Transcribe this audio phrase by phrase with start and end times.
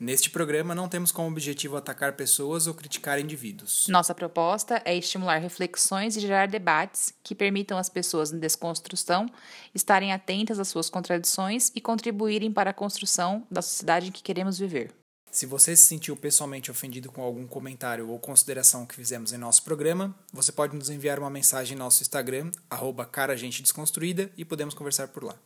[0.00, 3.86] Neste programa, não temos como objetivo atacar pessoas ou criticar indivíduos.
[3.88, 9.26] Nossa proposta é estimular reflexões e gerar debates que permitam às pessoas em desconstrução
[9.74, 14.56] estarem atentas às suas contradições e contribuírem para a construção da sociedade em que queremos
[14.56, 14.94] viver.
[15.32, 19.64] Se você se sentiu pessoalmente ofendido com algum comentário ou consideração que fizemos em nosso
[19.64, 25.08] programa, você pode nos enviar uma mensagem em nosso Instagram, arroba caragentedesconstruída, e podemos conversar
[25.08, 25.36] por lá.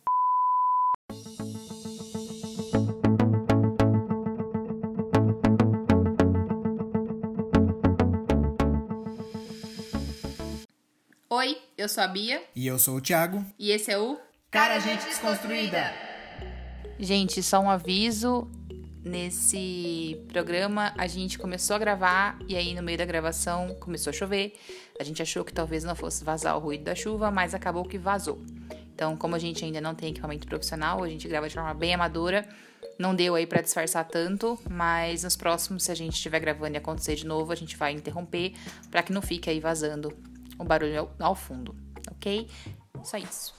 [11.83, 12.41] Eu sou a Bia.
[12.55, 13.45] E eu sou o Thiago.
[13.59, 14.17] E esse é o
[14.49, 15.93] Cara Gente Desconstruída.
[16.97, 18.49] Gente, só um aviso.
[19.03, 24.13] Nesse programa a gente começou a gravar e aí no meio da gravação começou a
[24.13, 24.53] chover.
[24.97, 27.97] A gente achou que talvez não fosse vazar o ruído da chuva, mas acabou que
[27.97, 28.41] vazou.
[28.95, 31.93] Então, como a gente ainda não tem equipamento profissional, a gente grava de forma bem
[31.93, 32.47] amadora.
[32.97, 36.77] Não deu aí para disfarçar tanto, mas nos próximos, se a gente estiver gravando e
[36.77, 38.53] acontecer de novo, a gente vai interromper
[38.89, 40.15] para que não fique aí vazando
[40.57, 41.75] o barulho ao fundo,
[42.11, 42.49] ok?
[43.03, 43.53] Só isso.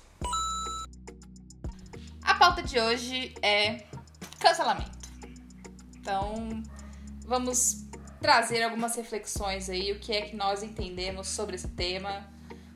[2.22, 3.84] A pauta de hoje é
[4.38, 5.08] cancelamento.
[5.96, 6.62] Então,
[7.26, 7.84] vamos
[8.20, 12.26] trazer algumas reflexões aí, o que é que nós entendemos sobre esse tema,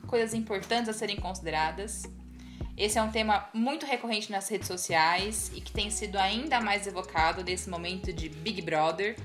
[0.07, 2.03] coisas importantes a serem consideradas.
[2.77, 6.87] Esse é um tema muito recorrente nas redes sociais e que tem sido ainda mais
[6.87, 9.17] evocado nesse momento de Big Brother.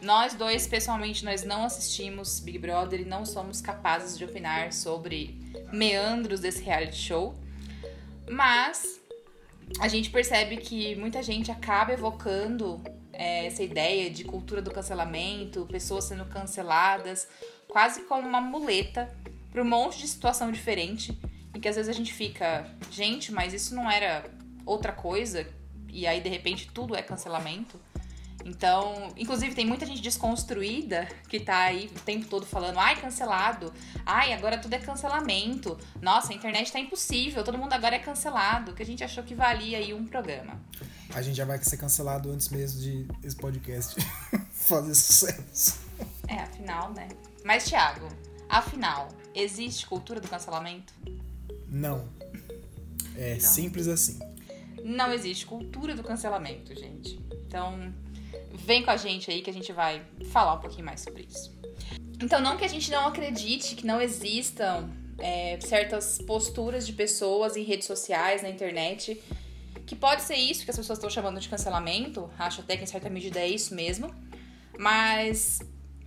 [0.00, 5.36] Nós dois, pessoalmente, nós não assistimos Big Brother e não somos capazes de opinar sobre
[5.72, 7.34] meandros desse reality show.
[8.30, 9.00] Mas
[9.80, 12.80] a gente percebe que muita gente acaba evocando
[13.12, 17.26] é, essa ideia de cultura do cancelamento, pessoas sendo canceladas,
[17.66, 19.12] quase como uma muleta
[19.50, 21.18] para um monte de situação diferente,
[21.54, 24.24] em que às vezes a gente fica, gente, mas isso não era
[24.64, 25.46] outra coisa,
[25.88, 27.80] e aí de repente tudo é cancelamento.
[28.48, 33.72] Então, inclusive tem muita gente desconstruída que tá aí o tempo todo falando, ai, cancelado,
[34.06, 38.72] ai, agora tudo é cancelamento, nossa, a internet tá impossível, todo mundo agora é cancelado,
[38.72, 40.58] que a gente achou que valia aí um programa.
[41.14, 43.96] A gente já vai ser cancelado antes mesmo de esse podcast
[44.50, 45.80] fazer sucesso.
[46.26, 47.08] É, afinal, né?
[47.44, 48.08] Mas, Thiago,
[48.48, 50.92] afinal, existe cultura do cancelamento?
[51.66, 52.08] Não.
[53.14, 53.50] É Então.
[53.50, 54.18] simples assim.
[54.84, 57.18] Não existe cultura do cancelamento, gente.
[57.46, 57.92] Então,
[58.52, 61.56] vem com a gente aí que a gente vai falar um pouquinho mais sobre isso.
[62.20, 67.56] Então, não que a gente não acredite que não existam é, certas posturas de pessoas
[67.56, 69.20] em redes sociais, na internet,
[69.86, 72.30] que pode ser isso que as pessoas estão chamando de cancelamento.
[72.38, 74.12] Acho até que em certa medida é isso mesmo.
[74.78, 75.60] Mas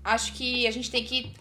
[0.04, 1.34] acho que a gente tem que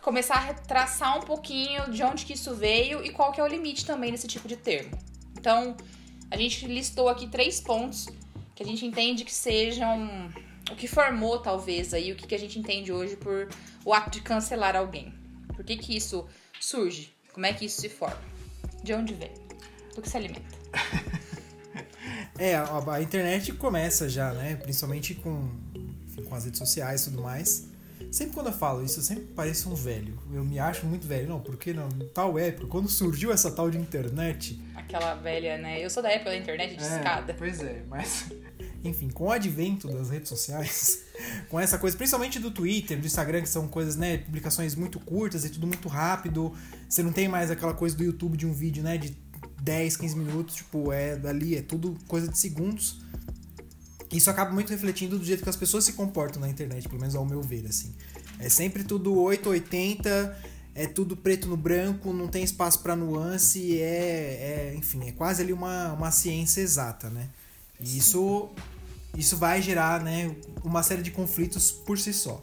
[0.00, 3.46] começar a traçar um pouquinho de onde que isso veio e qual que é o
[3.46, 4.96] limite também desse tipo de termo.
[5.36, 5.76] Então,
[6.30, 8.06] a gente listou aqui três pontos
[8.58, 10.28] que a gente entende que sejam
[10.68, 13.48] o que formou talvez aí o que, que a gente entende hoje por
[13.84, 15.14] o ato de cancelar alguém.
[15.54, 16.26] Por que que isso
[16.58, 17.14] surge?
[17.32, 18.20] Como é que isso se forma?
[18.82, 19.30] De onde vem?
[19.94, 20.42] Do que se alimenta?
[22.40, 24.54] É, a, a internet começa já, né?
[24.54, 25.50] Principalmente com,
[26.28, 27.68] com as redes sociais e tudo mais.
[28.10, 30.18] Sempre quando eu falo isso, eu sempre pareço um velho.
[30.32, 31.28] Eu me acho muito velho.
[31.28, 34.58] Não, porque não, tal época, quando surgiu essa tal de internet,
[34.88, 35.84] Aquela velha, né?
[35.84, 37.34] Eu sou da época da internet de escada.
[37.34, 38.26] Pois é, mas.
[38.82, 41.04] Enfim, com o advento das redes sociais,
[41.50, 45.44] com essa coisa, principalmente do Twitter, do Instagram, que são coisas, né, publicações muito curtas
[45.44, 46.54] e tudo muito rápido.
[46.88, 49.14] Você não tem mais aquela coisa do YouTube de um vídeo, né, de
[49.60, 53.02] 10, 15 minutos, tipo, é dali, é tudo coisa de segundos.
[54.10, 57.14] Isso acaba muito refletindo do jeito que as pessoas se comportam na internet, pelo menos
[57.14, 57.94] ao meu ver, assim.
[58.38, 60.36] É sempre tudo 880,
[60.74, 65.42] é tudo preto no branco, não tem espaço para nuance, é, é, enfim, é quase
[65.42, 67.28] ali uma, uma ciência exata, né?
[67.80, 68.48] E isso,
[69.16, 72.40] isso vai gerar, né, uma série de conflitos por si só.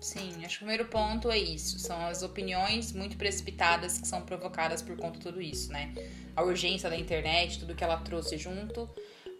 [0.00, 1.78] Sim, acho que o primeiro ponto é isso.
[1.78, 5.92] São as opiniões muito precipitadas que são provocadas por conta de tudo isso, né?
[6.34, 8.88] A urgência da internet, tudo que ela trouxe junto,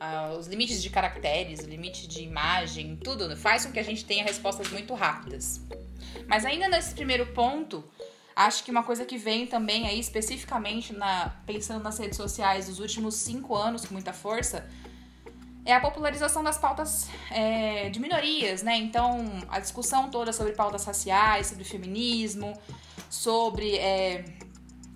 [0.00, 4.02] ah, os limites de caracteres, o limite de imagem, tudo faz com que a gente
[4.02, 5.61] tenha respostas muito rápidas.
[6.26, 7.85] Mas ainda nesse primeiro ponto,
[8.35, 12.81] acho que uma coisa que vem também aí especificamente na pensando nas redes sociais dos
[12.81, 14.67] últimos cinco anos com muita força
[15.67, 18.79] é a popularização das pautas é, de minorias, né?
[18.79, 22.58] Então, a discussão toda sobre pautas raciais, sobre feminismo,
[23.11, 24.25] sobre é,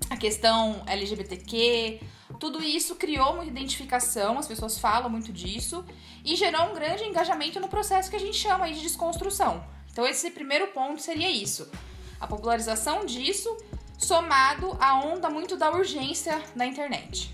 [0.09, 2.01] a questão LGBTQ,
[2.39, 5.85] tudo isso criou muita identificação, as pessoas falam muito disso,
[6.25, 9.65] e gerou um grande engajamento no processo que a gente chama de desconstrução.
[9.93, 11.71] Então, esse primeiro ponto seria isso:
[12.19, 13.57] a popularização disso,
[13.99, 17.33] somado à onda muito da urgência da internet.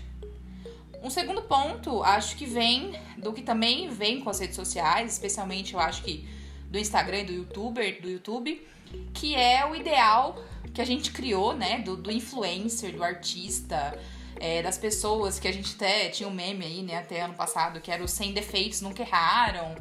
[1.03, 5.73] Um segundo ponto, acho que vem do que também vem com as redes sociais, especialmente
[5.73, 6.29] eu acho que
[6.69, 8.67] do Instagram e do YouTuber, do YouTube,
[9.13, 10.39] que é o ideal
[10.73, 11.79] que a gente criou, né?
[11.79, 13.99] Do, do influencer, do artista,
[14.41, 17.79] é, das pessoas que a gente até tinha um meme aí, né, até ano passado,
[17.79, 19.75] que era os sem defeitos nunca erraram.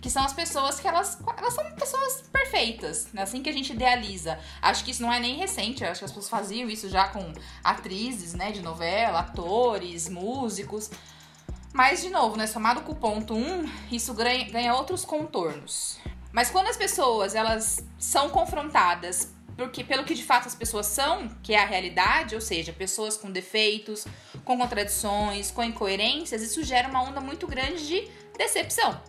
[0.00, 3.22] Que são as pessoas que elas, elas são pessoas perfeitas, né?
[3.22, 4.38] Assim que a gente idealiza.
[4.60, 7.32] Acho que isso não é nem recente, acho que as pessoas faziam isso já com
[7.64, 10.90] atrizes, né, de novela, atores, músicos.
[11.72, 15.98] Mas, de novo, né, somado com o ponto 1, um, isso ganha, ganha outros contornos.
[16.30, 21.28] Mas quando as pessoas elas são confrontadas porque pelo que de fato as pessoas são,
[21.42, 24.06] que é a realidade, ou seja, pessoas com defeitos,
[24.44, 29.00] com contradições, com incoerências, isso gera uma onda muito grande de decepção.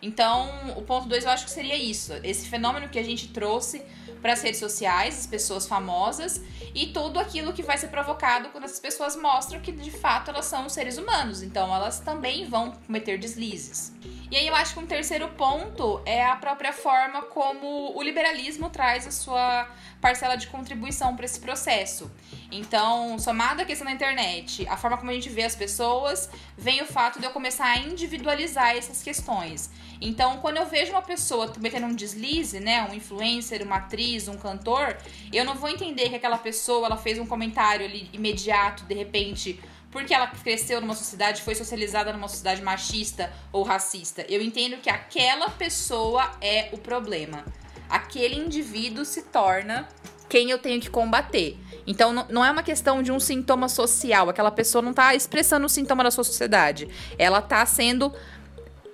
[0.00, 3.82] Então, o ponto 2 eu acho que seria isso, esse fenômeno que a gente trouxe
[4.20, 6.40] para as redes sociais, as pessoas famosas
[6.74, 10.44] e tudo aquilo que vai ser provocado quando essas pessoas mostram que de fato elas
[10.44, 13.92] são seres humanos, então elas também vão cometer deslizes.
[14.30, 18.68] E aí eu acho que um terceiro ponto é a própria forma como o liberalismo
[18.68, 19.66] traz a sua
[20.00, 22.10] parcela de contribuição para esse processo.
[22.50, 26.80] Então, somado à questão da internet, a forma como a gente vê as pessoas, vem
[26.82, 29.70] o fato de eu começar a individualizar essas questões.
[30.00, 34.38] Então, quando eu vejo uma pessoa cometendo um deslize, né, um influencer, uma atriz, um
[34.38, 34.96] cantor,
[35.32, 39.60] eu não vou entender que aquela pessoa ela fez um comentário ali imediato, de repente,
[39.90, 44.24] porque ela cresceu numa sociedade, foi socializada numa sociedade machista ou racista.
[44.28, 47.44] Eu entendo que aquela pessoa é o problema.
[47.88, 49.88] Aquele indivíduo se torna
[50.28, 51.56] quem eu tenho que combater.
[51.86, 54.28] Então não é uma questão de um sintoma social.
[54.28, 56.88] Aquela pessoa não está expressando o sintoma da sua sociedade.
[57.18, 58.12] Ela está sendo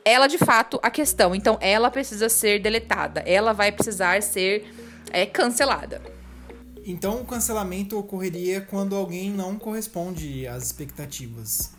[0.04, 1.34] ela de fato a questão.
[1.34, 3.20] Então ela precisa ser deletada.
[3.20, 4.72] Ela vai precisar ser
[5.10, 6.00] é, cancelada.
[6.84, 11.72] Então o cancelamento ocorreria quando alguém não corresponde às expectativas.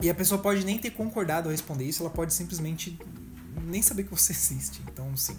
[0.00, 2.98] E a pessoa pode nem ter concordado a responder isso, ela pode simplesmente
[3.64, 4.82] nem saber que você existe.
[4.90, 5.36] Então, sim,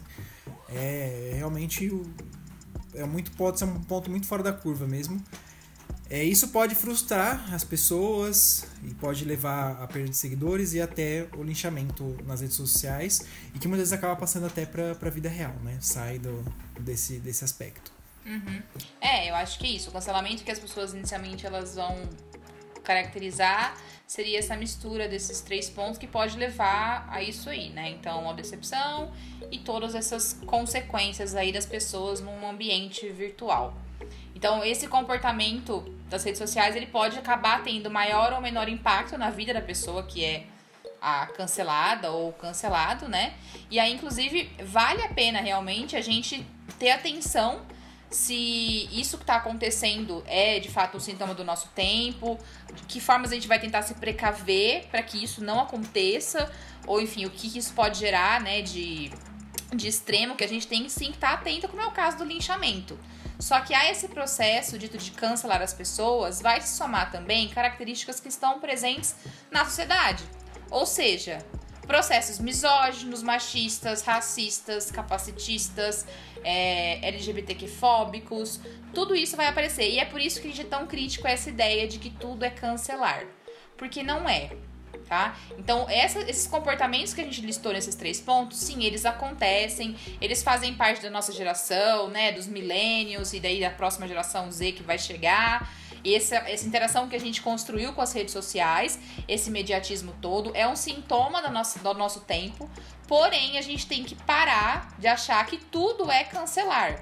[0.69, 1.91] é realmente
[2.93, 5.21] é muito pode ser um ponto muito fora da curva mesmo.
[6.07, 11.27] É, isso pode frustrar as pessoas e pode levar a perda de seguidores e até
[11.35, 13.25] o linchamento nas redes sociais
[13.55, 15.77] e que muitas vezes acaba passando até para a vida real, né?
[15.81, 16.45] Sai do,
[16.79, 17.91] desse, desse aspecto.
[18.23, 18.61] Uhum.
[19.01, 19.89] É, eu acho que é isso.
[19.89, 22.07] O cancelamento que as pessoas inicialmente elas vão
[22.83, 23.75] caracterizar
[24.07, 27.89] seria essa mistura desses três pontos que pode levar a isso aí, né?
[27.89, 29.11] Então, a decepção
[29.51, 33.73] e todas essas consequências aí das pessoas num ambiente virtual.
[34.35, 39.29] Então, esse comportamento das redes sociais, ele pode acabar tendo maior ou menor impacto na
[39.29, 40.45] vida da pessoa que é
[41.01, 43.33] a cancelada ou cancelado, né?
[43.71, 46.45] E aí, inclusive, vale a pena realmente a gente
[46.77, 47.61] ter atenção
[48.15, 52.39] se isso que está acontecendo é de fato um sintoma do nosso tempo,
[52.73, 56.49] de que formas a gente vai tentar se precaver para que isso não aconteça,
[56.87, 59.11] ou enfim, o que isso pode gerar, né, de,
[59.75, 62.17] de extremo, que a gente tem sim que estar tá atento, como é o caso
[62.17, 62.97] do linchamento.
[63.37, 68.21] Só que a esse processo dito de cancelar as pessoas vai se somar também características
[68.21, 69.13] que estão presentes
[69.51, 70.23] na sociedade.
[70.71, 71.45] Ou seja,
[71.85, 76.05] processos misóginos, machistas, racistas, capacitistas,
[76.43, 78.59] é, LGBTQ-fóbicos,
[78.93, 79.89] tudo isso vai aparecer.
[79.89, 82.09] E é por isso que a gente é tão crítico a essa ideia de que
[82.09, 83.25] tudo é cancelar.
[83.77, 84.51] Porque não é.
[85.07, 85.37] Tá?
[85.59, 90.41] Então, essa, esses comportamentos que a gente listou nesses três pontos, sim, eles acontecem, eles
[90.41, 92.31] fazem parte da nossa geração, né?
[92.31, 95.69] Dos milênios e daí da próxima geração Z que vai chegar
[96.13, 100.67] essa, essa interação que a gente construiu com as redes sociais, esse mediatismo todo, é
[100.67, 102.69] um sintoma do nosso, do nosso tempo.
[103.07, 107.01] Porém, a gente tem que parar de achar que tudo é cancelar.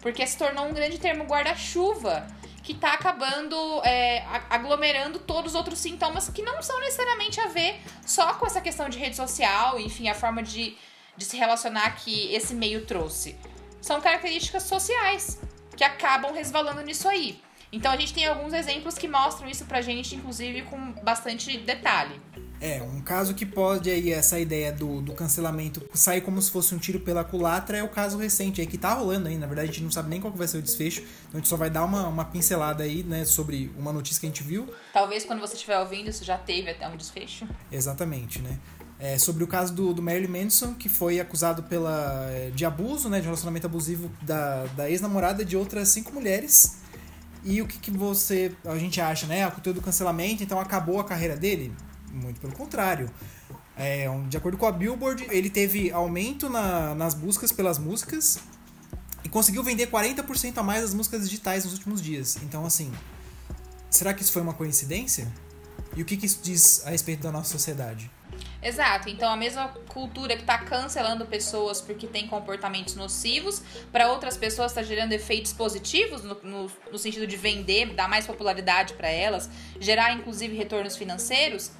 [0.00, 2.26] Porque se tornou um grande termo guarda-chuva
[2.62, 7.78] que está acabando é, aglomerando todos os outros sintomas que não são necessariamente a ver
[8.06, 10.76] só com essa questão de rede social, enfim, a forma de,
[11.14, 13.36] de se relacionar que esse meio trouxe.
[13.82, 15.38] São características sociais
[15.76, 17.38] que acabam resvalando nisso aí.
[17.74, 22.20] Então a gente tem alguns exemplos que mostram isso pra gente, inclusive com bastante detalhe.
[22.60, 26.72] É, um caso que pode aí, essa ideia do, do cancelamento sair como se fosse
[26.72, 29.68] um tiro pela culatra é o caso recente aí, que tá rolando aí, na verdade
[29.68, 31.68] a gente não sabe nem qual vai ser o desfecho, então a gente só vai
[31.68, 34.72] dar uma, uma pincelada aí, né, sobre uma notícia que a gente viu.
[34.92, 37.46] Talvez quando você estiver ouvindo isso já teve até um desfecho.
[37.72, 38.56] Exatamente, né.
[39.00, 43.10] É, sobre o caso do, do Marilyn Manson, que foi acusado pela, é, de abuso,
[43.10, 46.83] né, de relacionamento abusivo da, da ex-namorada de outras cinco mulheres,
[47.44, 49.44] e o que, que você a gente acha, né?
[49.44, 51.72] A cultura do cancelamento, então acabou a carreira dele?
[52.10, 53.10] Muito pelo contrário.
[53.76, 58.38] É, de acordo com a Billboard, ele teve aumento na, nas buscas pelas músicas
[59.22, 62.38] e conseguiu vender 40% a mais das músicas digitais nos últimos dias.
[62.42, 62.90] Então, assim,
[63.90, 65.30] será que isso foi uma coincidência?
[65.96, 68.10] E o que, que isso diz a respeito da nossa sociedade?
[68.64, 69.10] Exato.
[69.10, 74.72] Então a mesma cultura que está cancelando pessoas porque tem comportamentos nocivos, para outras pessoas
[74.72, 79.50] está gerando efeitos positivos no, no, no, sentido de vender, dar mais popularidade para elas,
[79.78, 81.72] gerar inclusive retornos financeiros.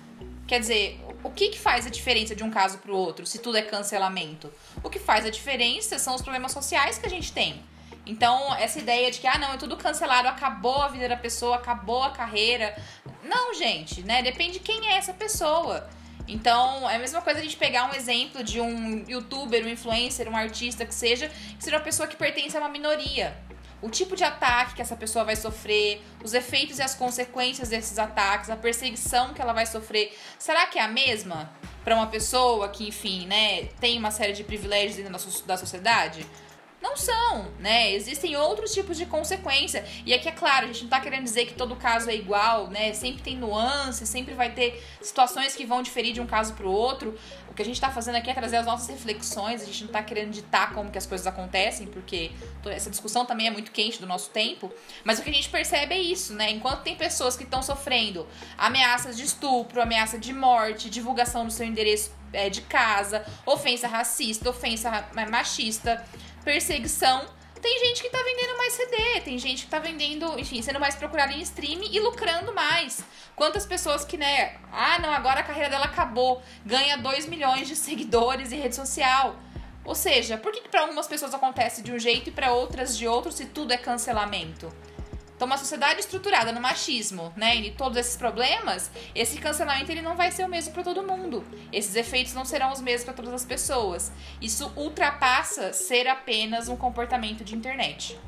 [0.47, 3.39] Quer dizer, o que, que faz a diferença de um caso para o outro, se
[3.39, 4.53] tudo é cancelamento?
[4.83, 7.65] O que faz a diferença são os problemas sociais que a gente tem.
[8.05, 11.57] Então, essa ideia de que, ah, não, é tudo cancelado, acabou a vida da pessoa,
[11.57, 12.77] acabou a carreira.
[13.23, 14.23] Não, gente, né?
[14.23, 15.89] Depende de quem é essa pessoa.
[16.27, 20.29] Então, é a mesma coisa a gente pegar um exemplo de um youtuber, um influencer,
[20.29, 23.37] um artista que seja, que seja uma pessoa que pertence a uma minoria.
[23.83, 27.99] O tipo de ataque que essa pessoa vai sofrer, os efeitos e as consequências desses
[27.99, 31.53] ataques, a perseguição que ela vai sofrer, será que é a mesma
[31.85, 35.13] para uma pessoa que, enfim, né, tem uma série de privilégios dentro
[35.45, 36.25] da sociedade?
[36.85, 37.95] Não são, né?
[37.95, 39.83] Existem outros tipos de consequência.
[40.05, 42.69] E aqui é claro, a gente não tá querendo dizer que todo caso é igual,
[42.69, 42.93] né?
[42.93, 46.71] Sempre tem nuances, sempre vai ter situações que vão diferir de um caso para o
[46.71, 47.19] outro.
[47.49, 49.93] O que a gente tá fazendo aqui é trazer as nossas reflexões, a gente não
[49.93, 52.33] tá querendo ditar como que as coisas acontecem, porque
[52.67, 54.71] essa discussão também é muito quente do nosso tempo.
[55.03, 56.51] Mas o que a gente percebe é isso, né?
[56.51, 58.27] Enquanto tem pessoas que estão sofrendo
[58.59, 64.51] ameaças de estupro, ameaça de morte, divulgação do seu endereço é, de casa, ofensa racista,
[64.51, 66.05] ofensa machista
[66.45, 67.27] perseguição.
[67.61, 70.95] Tem gente que tá vendendo mais CD, tem gente que tá vendendo, enfim, sendo mais
[70.95, 73.03] procurada em streaming e lucrando mais.
[73.35, 77.75] Quantas pessoas que, né, ah, não, agora a carreira dela acabou, ganha 2 milhões de
[77.75, 79.37] seguidores em rede social.
[79.83, 82.97] Ou seja, por que, que para algumas pessoas acontece de um jeito e para outras
[82.97, 84.71] de outro se tudo é cancelamento?
[85.45, 90.17] Então, uma sociedade estruturada no machismo, né, e todos esses problemas, esse cancelamento ele não
[90.17, 91.45] vai ser o mesmo para todo mundo.
[91.71, 94.11] Esses efeitos não serão os mesmos para todas as pessoas.
[94.41, 98.19] Isso ultrapassa ser apenas um comportamento de internet.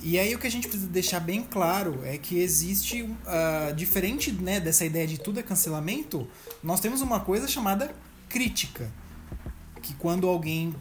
[0.00, 4.30] E aí o que a gente precisa deixar bem claro é que existe, uh, diferente
[4.30, 6.28] né, dessa ideia de tudo é cancelamento,
[6.62, 7.92] nós temos uma coisa chamada
[8.28, 8.88] crítica.
[9.82, 10.72] Que quando alguém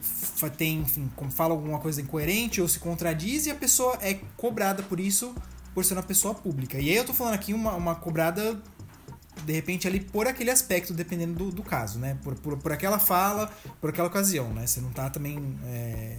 [0.56, 5.00] tem, enfim, fala alguma coisa incoerente ou se contradiz e a pessoa é cobrada por
[5.00, 5.34] isso
[5.74, 6.78] por ser uma pessoa pública.
[6.80, 8.62] E aí eu tô falando aqui uma, uma cobrada,
[9.46, 12.18] de repente, ali por aquele aspecto, dependendo do, do caso, né?
[12.24, 14.66] Por, por, por aquela fala, por aquela ocasião, né?
[14.66, 16.18] Você não tá também é,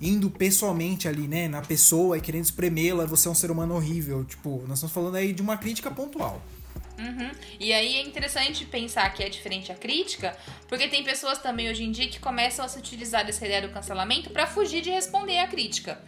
[0.00, 1.48] indo pessoalmente ali, né?
[1.48, 4.24] Na pessoa e querendo espremê-la, você é um ser humano horrível.
[4.24, 6.42] Tipo, nós estamos falando aí de uma crítica pontual.
[6.98, 7.30] Uhum.
[7.58, 10.36] E aí é interessante pensar que é diferente a crítica,
[10.68, 13.70] porque tem pessoas também hoje em dia que começam a se utilizar dessa ideia do
[13.70, 15.98] cancelamento para fugir de responder à crítica.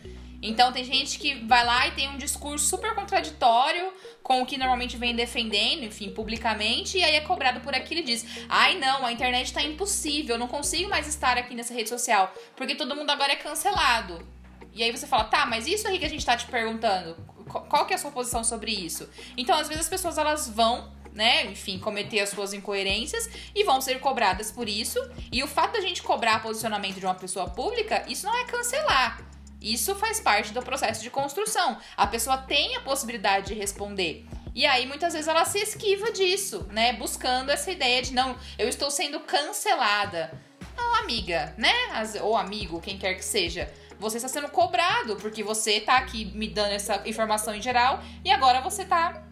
[0.42, 4.58] Então tem gente que vai lá e tem um discurso super contraditório com o que
[4.58, 9.06] normalmente vem defendendo, enfim, publicamente, e aí é cobrado por aquilo e diz: ai não,
[9.06, 12.96] a internet tá impossível, eu não consigo mais estar aqui nessa rede social, porque todo
[12.96, 14.26] mundo agora é cancelado.
[14.74, 17.14] E aí você fala, tá, mas isso aí que a gente tá te perguntando,
[17.46, 19.08] qual que é a sua posição sobre isso?
[19.36, 23.82] Então, às vezes as pessoas elas vão né, enfim, cometer as suas incoerências e vão
[23.82, 24.98] ser cobradas por isso.
[25.30, 29.31] E o fato da gente cobrar posicionamento de uma pessoa pública, isso não é cancelar.
[29.62, 31.78] Isso faz parte do processo de construção.
[31.96, 34.26] A pessoa tem a possibilidade de responder.
[34.54, 36.92] E aí, muitas vezes, ela se esquiva disso, né?
[36.94, 40.38] Buscando essa ideia de não, eu estou sendo cancelada.
[40.76, 41.72] Não, amiga, né?
[42.20, 43.72] Ou amigo, quem quer que seja.
[43.98, 48.30] Você está sendo cobrado, porque você está aqui me dando essa informação em geral e
[48.32, 49.22] agora você está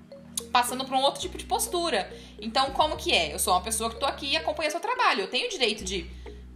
[0.53, 2.11] passando por um outro tipo de postura.
[2.41, 3.35] Então, como que é?
[3.35, 5.23] Eu sou uma pessoa que estou aqui e acompanha seu trabalho.
[5.23, 6.09] Eu tenho o direito de,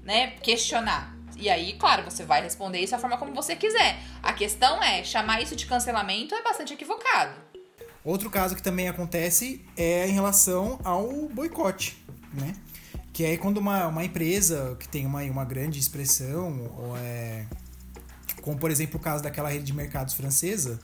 [0.02, 1.13] né, questionar.
[1.44, 3.98] E aí, claro, você vai responder isso da forma como você quiser.
[4.22, 7.34] A questão é, chamar isso de cancelamento é bastante equivocado.
[8.02, 12.54] Outro caso que também acontece é em relação ao boicote, né?
[13.12, 17.44] Que é quando uma, uma empresa que tem uma, uma grande expressão, ou é,
[18.40, 20.80] como por exemplo o caso daquela rede de mercados francesa,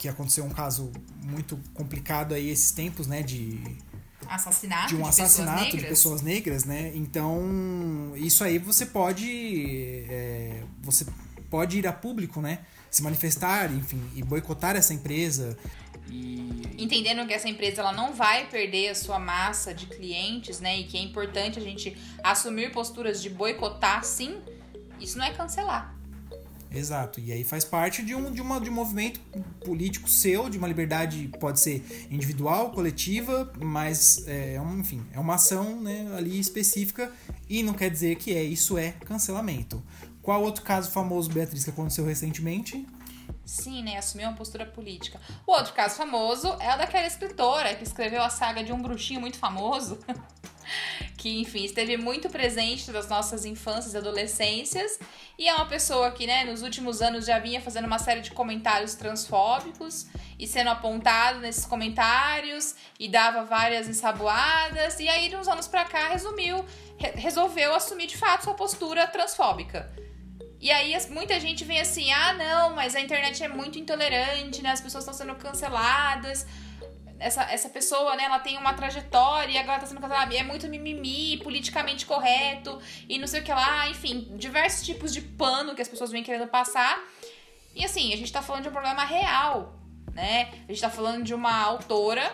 [0.00, 0.90] que aconteceu um caso
[1.22, 3.22] muito complicado aí esses tempos, né?
[3.22, 3.60] De
[4.28, 6.92] assassinato de um de assassinato pessoas de pessoas negras, né?
[6.94, 11.06] Então, isso aí você pode é, você
[11.50, 12.60] pode ir a público, né?
[12.90, 15.56] Se manifestar, enfim, e boicotar essa empresa.
[16.08, 16.62] E...
[16.78, 20.78] Entendendo que essa empresa ela não vai perder a sua massa de clientes, né?
[20.78, 24.40] E que é importante a gente assumir posturas de boicotar, sim.
[25.00, 25.95] Isso não é cancelar.
[26.76, 27.20] Exato.
[27.20, 29.20] E aí faz parte de um, de, uma, de um movimento
[29.64, 35.18] político seu, de uma liberdade, pode ser individual, coletiva, mas é, é um, enfim, é
[35.18, 37.10] uma ação né, ali específica
[37.48, 39.82] e não quer dizer que é isso é cancelamento.
[40.22, 42.84] Qual outro caso famoso, Beatriz, que aconteceu recentemente?
[43.44, 43.96] Sim, né?
[43.96, 45.20] Assumiu uma postura política.
[45.46, 49.20] O outro caso famoso é o daquela escritora que escreveu a saga de um bruxinho
[49.20, 49.98] muito famoso.
[51.16, 54.98] que, enfim, esteve muito presente nas nossas infâncias e adolescências.
[55.38, 58.30] E é uma pessoa que, né, nos últimos anos já vinha fazendo uma série de
[58.30, 60.06] comentários transfóbicos
[60.38, 65.00] e sendo apontado nesses comentários e dava várias ensaboadas.
[65.00, 66.64] E aí, de uns anos pra cá, resumiu,
[66.98, 69.92] re resolveu assumir de fato sua postura transfóbica.
[70.60, 74.70] E aí muita gente vem assim, ah não, mas a internet é muito intolerante, né?
[74.70, 76.46] As pessoas estão sendo canceladas
[77.18, 80.34] essa, essa pessoa, né, ela tem uma trajetória e agora tá sendo cancelada.
[80.34, 83.88] É muito mimimi, politicamente correto e não sei o que lá.
[83.88, 87.02] Enfim, diversos tipos de pano que as pessoas vêm querendo passar.
[87.74, 89.74] E assim, a gente tá falando de um problema real,
[90.12, 90.50] né?
[90.68, 92.32] A gente tá falando de uma autora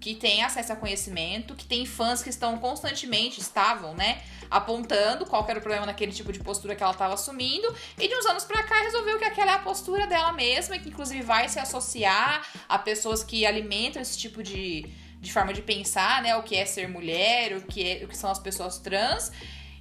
[0.00, 5.46] que tem acesso a conhecimento, que tem fãs que estão constantemente, estavam, né, apontando qual
[5.46, 8.44] era o problema naquele tipo de postura que ela estava assumindo, e de uns anos
[8.44, 11.58] para cá resolveu que aquela é a postura dela mesma, e que inclusive vai se
[11.58, 14.86] associar a pessoas que alimentam esse tipo de,
[15.20, 18.16] de forma de pensar, né, o que é ser mulher, o que, é, o que
[18.16, 19.30] são as pessoas trans,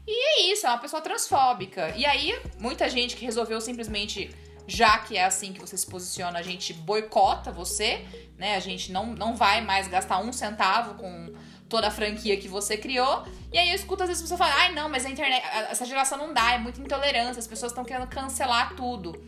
[0.06, 1.94] e é isso, é uma pessoa transfóbica.
[1.96, 4.36] E aí, muita gente que resolveu simplesmente
[4.70, 8.06] já que é assim que você se posiciona, a gente boicota você,
[8.38, 8.56] né?
[8.56, 11.34] A gente não, não vai mais gastar um centavo com
[11.68, 13.26] toda a franquia que você criou.
[13.52, 16.18] E aí eu escuto às vezes você falar, ai não, mas a internet, essa geração
[16.18, 19.22] não dá, é muita intolerância, as pessoas estão querendo cancelar tudo.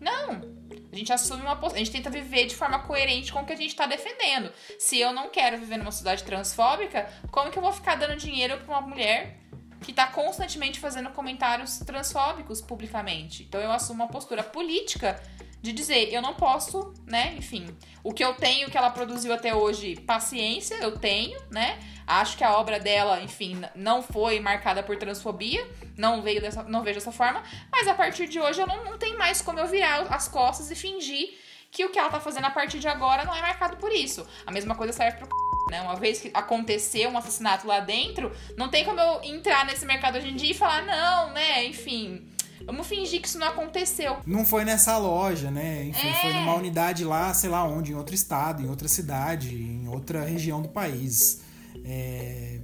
[0.00, 0.58] Não.
[0.90, 3.56] A gente assume uma a gente tenta viver de forma coerente com o que a
[3.56, 4.50] gente está defendendo.
[4.78, 8.56] Se eu não quero viver numa sociedade transfóbica, como que eu vou ficar dando dinheiro
[8.58, 9.38] para uma mulher
[9.82, 13.44] que está constantemente fazendo comentários transfóbicos publicamente.
[13.44, 15.20] Então eu assumo uma postura política
[15.60, 17.34] de dizer, eu não posso, né?
[17.36, 17.66] Enfim,
[18.02, 21.78] o que eu tenho que ela produziu até hoje, paciência, eu tenho, né?
[22.06, 26.82] Acho que a obra dela, enfim, não foi marcada por transfobia, não veio dessa, não
[26.82, 27.42] vejo dessa forma,
[27.72, 30.70] mas a partir de hoje eu não, não tenho mais como eu virar as costas
[30.70, 31.36] e fingir
[31.70, 34.26] que o que ela tá fazendo a partir de agora não é marcado por isso.
[34.46, 35.80] A mesma coisa serve pro né?
[35.82, 40.18] Uma vez que aconteceu um assassinato lá dentro, não tem como eu entrar nesse mercado
[40.18, 41.64] hoje em dia e falar, não, né?
[41.66, 42.26] Enfim.
[42.64, 44.18] Vamos fingir que isso não aconteceu.
[44.26, 45.84] Não foi nessa loja, né?
[45.84, 46.14] Enfim, é.
[46.14, 50.24] foi numa unidade lá, sei lá onde, em outro estado, em outra cidade, em outra
[50.24, 51.42] região do país.
[51.84, 52.60] É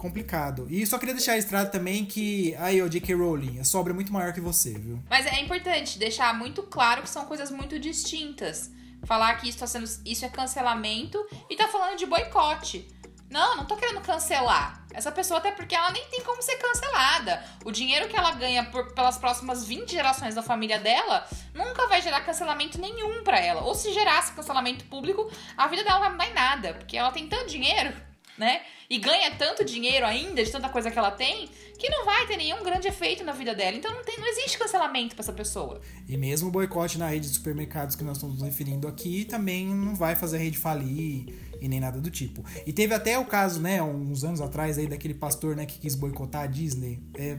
[0.00, 0.66] complicado.
[0.70, 3.14] E só queria deixar registrado também que aí, o J.K.
[3.14, 4.98] Rowling, a sobra é muito maior que você, viu?
[5.10, 8.70] Mas é importante deixar muito claro que são coisas muito distintas
[9.04, 12.88] falar que isso, tá sendo, isso é cancelamento e tá falando de boicote.
[13.30, 14.84] Não, não tô querendo cancelar.
[14.92, 17.44] Essa pessoa, até porque ela nem tem como ser cancelada.
[17.64, 22.02] O dinheiro que ela ganha por, pelas próximas 20 gerações da família dela nunca vai
[22.02, 23.62] gerar cancelamento nenhum para ela.
[23.62, 26.74] Ou se gerasse cancelamento público, a vida dela vai mudar em nada.
[26.74, 27.94] Porque ela tem tanto dinheiro,
[28.40, 28.62] né?
[28.90, 31.48] e ganha tanto dinheiro ainda de tanta coisa que ela tem,
[31.78, 33.76] que não vai ter nenhum grande efeito na vida dela.
[33.76, 35.80] Então não, tem, não existe cancelamento para essa pessoa.
[36.08, 39.68] E mesmo o boicote na rede de supermercados que nós estamos nos referindo aqui também
[39.68, 42.44] não vai fazer a rede falir e nem nada do tipo.
[42.66, 45.94] E teve até o caso, né, uns anos atrás aí daquele pastor, né, que quis
[45.94, 47.00] boicotar a Disney.
[47.14, 47.38] É,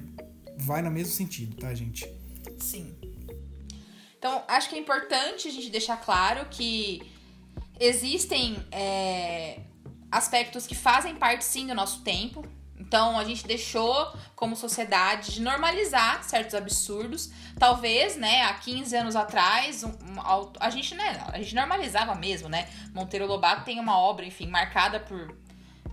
[0.57, 2.09] vai no mesmo sentido, tá, gente?
[2.59, 2.95] Sim.
[4.17, 7.01] Então, acho que é importante a gente deixar claro que
[7.77, 9.59] existem é,
[10.11, 12.45] aspectos que fazem parte sim do nosso tempo.
[12.77, 17.31] Então a gente deixou como sociedade de normalizar certos absurdos.
[17.57, 22.49] Talvez, né, há 15 anos atrás, um, um, a gente, né, a gente normalizava mesmo,
[22.49, 22.67] né?
[22.93, 25.33] Monteiro Lobato tem uma obra, enfim, marcada por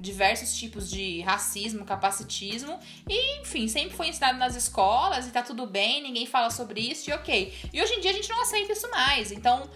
[0.01, 2.79] diversos tipos de racismo, capacitismo,
[3.09, 7.11] e enfim, sempre foi ensinado nas escolas e tá tudo bem, ninguém fala sobre isso
[7.11, 7.53] e ok.
[7.73, 9.33] E hoje em dia a gente não aceita isso mais.
[9.33, 9.69] Então,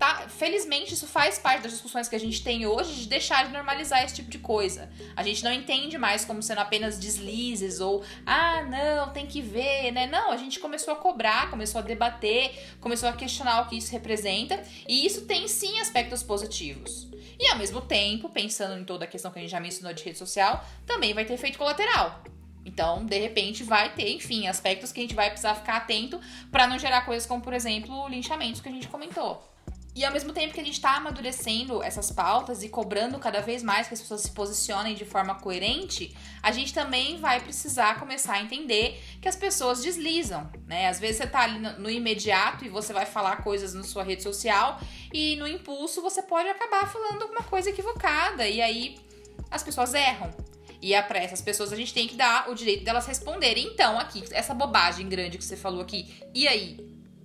[0.00, 3.52] tá, felizmente isso faz parte das discussões que a gente tem hoje de deixar de
[3.52, 4.90] normalizar esse tipo de coisa.
[5.14, 9.92] A gente não entende mais como sendo apenas deslizes ou ah, não, tem que ver,
[9.92, 10.06] né?
[10.06, 13.92] Não, a gente começou a cobrar, começou a debater, começou a questionar o que isso
[13.92, 17.06] representa, e isso tem sim aspectos positivos.
[17.38, 20.02] E ao mesmo tempo, pensando em toda a questão que a gente já mencionou de
[20.02, 22.22] rede social, também vai ter efeito colateral.
[22.64, 26.18] Então, de repente, vai ter, enfim, aspectos que a gente vai precisar ficar atento
[26.50, 29.50] para não gerar coisas como, por exemplo, linchamentos que a gente comentou.
[29.94, 33.60] E ao mesmo tempo que a gente está amadurecendo essas pautas e cobrando cada vez
[33.62, 38.34] mais que as pessoas se posicionem de forma coerente, a gente também vai precisar começar
[38.34, 40.88] a entender que as pessoas deslizam, né?
[40.88, 44.22] Às vezes você está ali no imediato e você vai falar coisas na sua rede
[44.22, 44.80] social
[45.12, 48.96] e no impulso você pode acabar falando alguma coisa equivocada e aí
[49.50, 50.30] as pessoas erram.
[50.80, 53.66] E é para essas pessoas a gente tem que dar o direito delas responderem.
[53.66, 56.78] Então, aqui, essa bobagem grande que você falou aqui, e aí?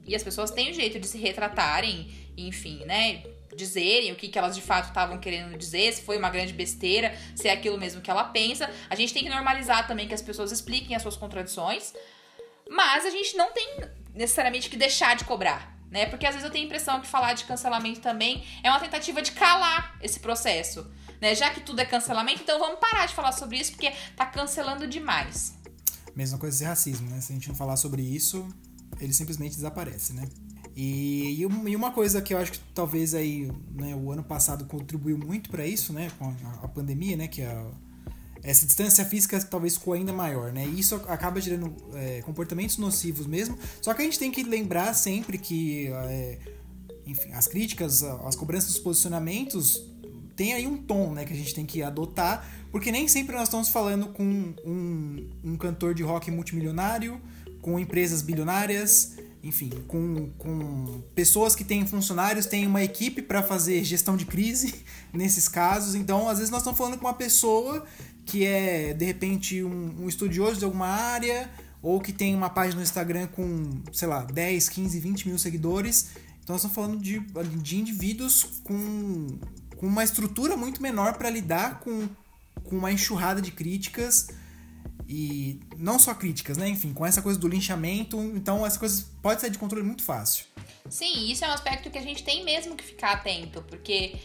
[0.05, 3.23] E as pessoas têm o jeito de se retratarem, enfim, né?
[3.55, 7.15] Dizerem o que, que elas de fato estavam querendo dizer, se foi uma grande besteira,
[7.35, 8.69] se é aquilo mesmo que ela pensa.
[8.89, 11.93] A gente tem que normalizar também que as pessoas expliquem as suas contradições,
[12.69, 13.79] mas a gente não tem
[14.13, 16.05] necessariamente que deixar de cobrar, né?
[16.05, 19.21] Porque às vezes eu tenho a impressão que falar de cancelamento também é uma tentativa
[19.21, 20.85] de calar esse processo.
[21.21, 21.33] né?
[21.33, 24.85] Já que tudo é cancelamento, então vamos parar de falar sobre isso porque tá cancelando
[24.87, 25.53] demais.
[26.15, 27.21] Mesma coisa de racismo, né?
[27.21, 28.47] Se a gente não falar sobre isso,
[28.99, 30.27] ele simplesmente desaparece, né?
[30.75, 35.17] E, e uma coisa que eu acho que talvez aí, né, o ano passado contribuiu
[35.17, 37.65] muito para isso, né, com a, a pandemia, né, que a,
[38.43, 40.67] essa distância física talvez ficou ainda maior, né?
[40.67, 43.57] E isso acaba gerando é, comportamentos nocivos mesmo.
[43.81, 46.37] Só que a gente tem que lembrar sempre que, é,
[47.07, 49.81] enfim, as críticas, as cobranças dos posicionamentos
[50.35, 53.43] tem aí um tom, né, que a gente tem que adotar, porque nem sempre nós
[53.43, 57.19] estamos falando com um, um cantor de rock multimilionário,
[57.61, 59.14] com empresas bilionárias,
[59.45, 64.83] enfim, com, com pessoas que têm funcionários, têm uma equipe para fazer gestão de crise
[65.13, 65.93] nesses casos.
[65.93, 67.85] Então, às vezes nós estamos falando com uma pessoa
[68.25, 71.47] que é, de repente, um, um estudioso de alguma área
[71.79, 76.07] ou que tem uma página no Instagram com, sei lá, 10, 15, 20 mil seguidores.
[76.43, 77.19] Então, nós estamos falando de,
[77.61, 79.27] de indivíduos com,
[79.77, 82.09] com uma estrutura muito menor para lidar com,
[82.63, 84.27] com uma enxurrada de críticas
[85.07, 86.67] e não só críticas, né?
[86.67, 90.45] Enfim, com essa coisa do linchamento, então essa coisa pode sair de controle muito fácil.
[90.89, 94.15] Sim, isso é um aspecto que a gente tem mesmo que ficar atento, porque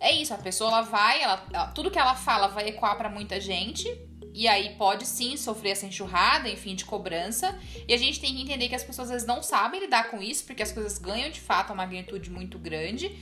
[0.00, 3.40] é isso, a pessoa ela vai, ela tudo que ela fala vai ecoar para muita
[3.40, 3.88] gente,
[4.34, 7.58] e aí pode sim sofrer essa enxurrada, enfim, de cobrança.
[7.86, 10.22] E a gente tem que entender que as pessoas às vezes não sabem lidar com
[10.22, 13.14] isso, porque as coisas ganham de fato uma magnitude muito grande,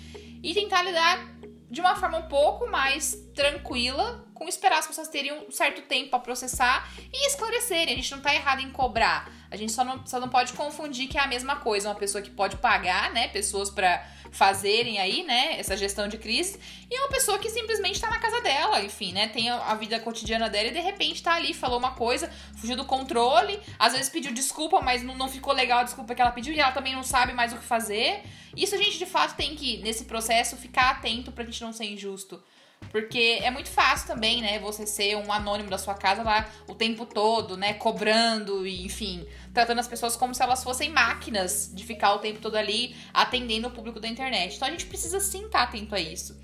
[0.42, 1.36] e tentar lidar
[1.70, 6.08] de uma forma um pouco mais tranquila, com esperar as pessoas terem um certo tempo
[6.08, 7.92] para processar e esclarecerem.
[7.92, 9.30] A gente não tá errado em cobrar.
[9.50, 11.90] A gente só não, só não pode confundir que é a mesma coisa.
[11.90, 16.58] Uma pessoa que pode pagar, né, pessoas para fazerem aí, né, essa gestão de crise,
[16.90, 20.48] e uma pessoa que simplesmente tá na casa dela, enfim, né, tem a vida cotidiana
[20.48, 24.32] dela e de repente tá ali, falou uma coisa, fugiu do controle, às vezes pediu
[24.32, 27.02] desculpa, mas não, não ficou legal a desculpa que ela pediu e ela também não
[27.02, 28.22] sabe mais o que fazer.
[28.56, 31.86] Isso a gente de fato tem que, nesse processo, ficar atento pra gente não ser
[31.86, 32.40] injusto.
[32.90, 34.58] Porque é muito fácil também, né?
[34.58, 37.74] Você ser um anônimo da sua casa lá o tempo todo, né?
[37.74, 42.40] Cobrando e, enfim, tratando as pessoas como se elas fossem máquinas de ficar o tempo
[42.40, 44.56] todo ali atendendo o público da internet.
[44.56, 46.36] Então a gente precisa sim estar atento a isso.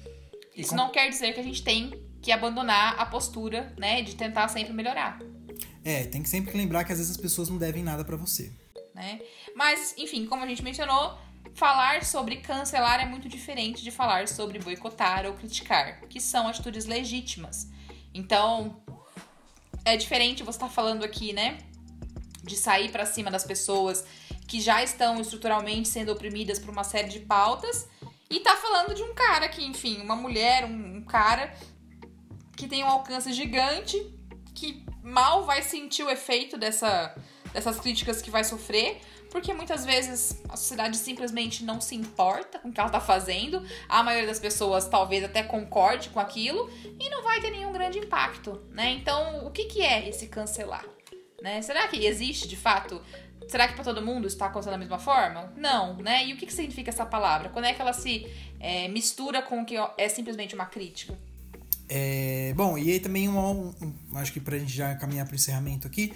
[0.54, 4.02] Isso não quer dizer que a gente tem que abandonar a postura, né?
[4.02, 5.18] De tentar sempre melhorar.
[5.84, 8.52] É, tem que sempre lembrar que às vezes as pessoas não devem nada para você.
[8.94, 9.20] Né?
[9.54, 11.18] Mas, enfim, como a gente mencionou,
[11.54, 16.84] falar sobre cancelar é muito diferente de falar sobre boicotar ou criticar, que são atitudes
[16.84, 17.68] legítimas.
[18.12, 18.82] Então,
[19.84, 21.58] é diferente você estar tá falando aqui, né,
[22.42, 24.04] de sair para cima das pessoas
[24.46, 27.88] que já estão estruturalmente sendo oprimidas por uma série de pautas
[28.30, 31.54] e tá falando de um cara que, enfim, uma mulher, um, um cara
[32.56, 33.96] que tem um alcance gigante,
[34.54, 37.14] que mal vai sentir o efeito dessa,
[37.52, 39.00] dessas críticas que vai sofrer,
[39.36, 43.62] porque muitas vezes a sociedade simplesmente não se importa com o que ela tá fazendo,
[43.86, 47.98] a maioria das pessoas talvez até concorde com aquilo e não vai ter nenhum grande
[47.98, 48.92] impacto, né?
[48.92, 50.86] Então, o que, que é esse cancelar?
[51.42, 51.60] Né?
[51.60, 52.98] Será que existe de fato?
[53.46, 55.52] Será que para todo mundo está acontecendo da mesma forma?
[55.54, 56.24] Não, né?
[56.24, 57.50] E o que, que significa essa palavra?
[57.50, 58.26] Quando é que ela se
[58.58, 61.14] é, mistura com o que é simplesmente uma crítica?
[61.90, 65.36] É, bom, e aí também um, um, acho que pra gente já caminhar para o
[65.36, 66.12] encerramento aqui,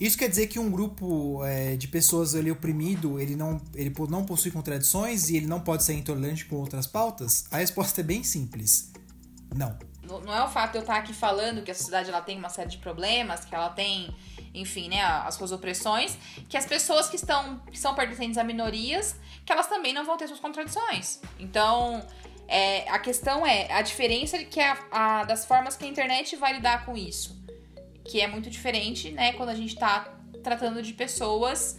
[0.00, 4.24] isso quer dizer que um grupo é, de pessoas ali oprimido, ele não, ele não
[4.24, 7.44] possui contradições e ele não pode ser intolerante com outras pautas?
[7.50, 8.92] A resposta é bem simples.
[9.54, 9.78] Não.
[10.02, 12.48] Não é o fato de eu estar aqui falando que a sociedade ela tem uma
[12.48, 14.14] série de problemas, que ela tem,
[14.52, 19.16] enfim, né, as suas opressões, que as pessoas que estão que são pertencentes a minorias,
[19.46, 21.20] que elas também não vão ter suas contradições.
[21.38, 22.04] Então,
[22.48, 26.54] é, a questão é a diferença que a, a, das formas que a internet vai
[26.54, 27.43] lidar com isso
[28.04, 31.78] que é muito diferente, né, quando a gente tá tratando de pessoas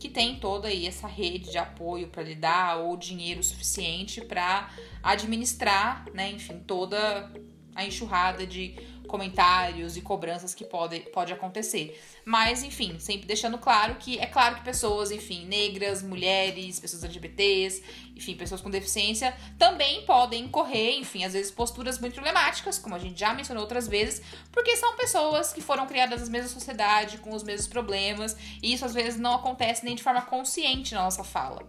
[0.00, 4.68] que têm toda aí essa rede de apoio para lidar ou dinheiro suficiente para
[5.02, 7.32] administrar, né, enfim, toda
[7.74, 8.74] a enxurrada de
[9.12, 12.02] comentários e cobranças que pode, pode acontecer.
[12.24, 17.84] Mas, enfim, sempre deixando claro que é claro que pessoas, enfim, negras, mulheres, pessoas LGBTs,
[18.16, 22.98] enfim, pessoas com deficiência, também podem correr, enfim, às vezes posturas muito problemáticas, como a
[22.98, 27.34] gente já mencionou outras vezes, porque são pessoas que foram criadas na mesma sociedade, com
[27.34, 31.22] os mesmos problemas, e isso às vezes não acontece nem de forma consciente na nossa
[31.22, 31.62] fala.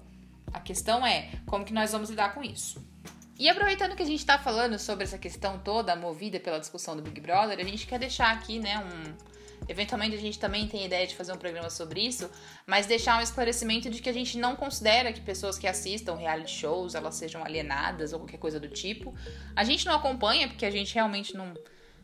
[0.53, 2.92] A questão é como que nós vamos lidar com isso.
[3.37, 7.01] E aproveitando que a gente está falando sobre essa questão toda movida pela discussão do
[7.01, 9.33] Big Brother, a gente quer deixar aqui, né, um.
[9.67, 12.29] Eventualmente a gente também tem ideia de fazer um programa sobre isso,
[12.67, 16.51] mas deixar um esclarecimento de que a gente não considera que pessoas que assistam reality
[16.51, 19.15] shows elas sejam alienadas ou qualquer coisa do tipo.
[19.55, 21.53] A gente não acompanha porque a gente realmente não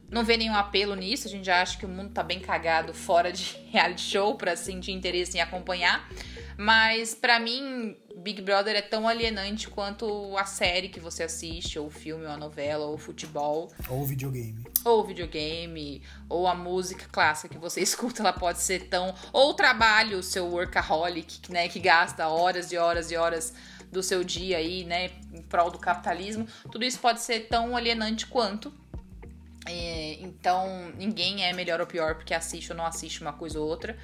[0.10, 2.94] não vê nenhum apelo nisso, a gente já acha que o mundo tá bem cagado
[2.94, 6.08] fora de reality show pra sentir interesse em acompanhar.
[6.58, 11.88] Mas para mim, Big Brother é tão alienante quanto a série que você assiste, ou
[11.88, 13.72] o filme, ou a novela, ou o futebol.
[13.88, 14.66] Ou o videogame.
[14.84, 19.16] Ou o videogame, ou a música clássica que você escuta, ela pode ser tão.
[19.32, 23.54] Ou o trabalho, o seu workaholic, né, que gasta horas e horas e horas
[23.90, 26.46] do seu dia aí, né, em prol do capitalismo.
[26.70, 28.72] Tudo isso pode ser tão alienante quanto.
[29.70, 33.68] É, então, ninguém é melhor ou pior porque assiste ou não assiste uma coisa ou
[33.68, 33.98] outra.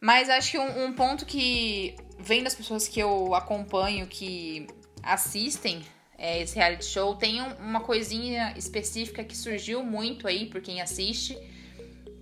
[0.00, 4.66] Mas acho que um, um ponto que vem das pessoas que eu acompanho, que
[5.02, 5.84] assistem
[6.16, 11.38] é, esse reality show, tem uma coisinha específica que surgiu muito aí por quem assiste,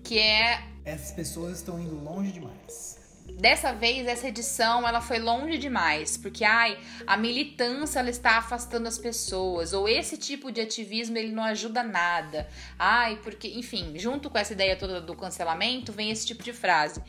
[0.05, 0.63] que é.
[0.85, 2.96] Essas pessoas estão indo longe demais.
[3.33, 8.89] Dessa vez, essa edição, ela foi longe demais, porque, ai, a militância, ela está afastando
[8.89, 12.49] as pessoas, ou esse tipo de ativismo, ele não ajuda nada.
[12.79, 17.03] Ai, porque, enfim, junto com essa ideia toda do cancelamento, vem esse tipo de frase.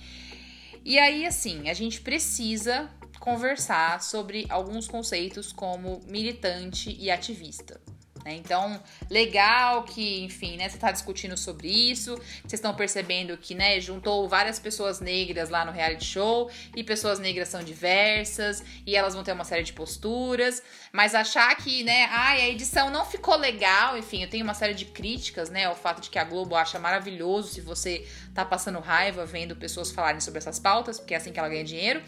[0.83, 7.79] E aí, assim, a gente precisa conversar sobre alguns conceitos como militante e ativista.
[8.27, 8.35] Né?
[8.35, 8.77] Então,
[9.09, 14.27] legal que, enfim, né, você está discutindo sobre isso, vocês estão percebendo que, né, juntou
[14.27, 19.23] várias pessoas negras lá no reality show, e pessoas negras são diversas, e elas vão
[19.23, 20.61] ter uma série de posturas,
[20.91, 24.73] mas achar que, né, ai, a edição não ficou legal, enfim, eu tenho uma série
[24.73, 28.81] de críticas, né, ao fato de que a Globo acha maravilhoso se você tá passando
[28.81, 32.03] raiva vendo pessoas falarem sobre essas pautas, porque é assim que ela ganha dinheiro.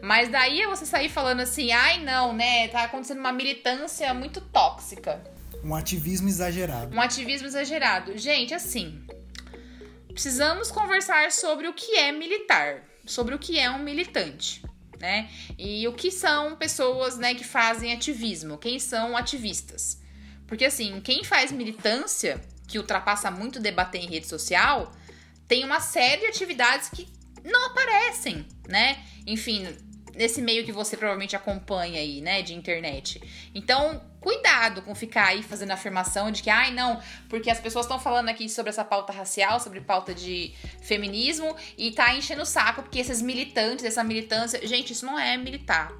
[0.00, 2.68] Mas daí é você sair falando assim, ai não, né?
[2.68, 5.20] Tá acontecendo uma militância muito tóxica.
[5.64, 6.94] Um ativismo exagerado.
[6.94, 8.16] Um ativismo exagerado.
[8.16, 9.04] Gente, assim,
[10.12, 14.62] precisamos conversar sobre o que é militar, sobre o que é um militante,
[15.00, 15.30] né?
[15.56, 20.00] E o que são pessoas, né, que fazem ativismo, quem são ativistas.
[20.46, 24.92] Porque assim, quem faz militância, que ultrapassa muito debater em rede social,
[25.46, 27.08] tem uma série de atividades que
[27.44, 29.02] não aparecem, né?
[29.26, 29.66] Enfim,
[30.14, 33.22] nesse meio que você provavelmente acompanha aí, né, de internet.
[33.54, 37.98] Então, cuidado com ficar aí fazendo afirmação de que, ai, não, porque as pessoas estão
[37.98, 42.82] falando aqui sobre essa pauta racial, sobre pauta de feminismo, e tá enchendo o saco
[42.82, 44.60] porque esses militantes, essa militância.
[44.66, 45.90] Gente, isso não é militar,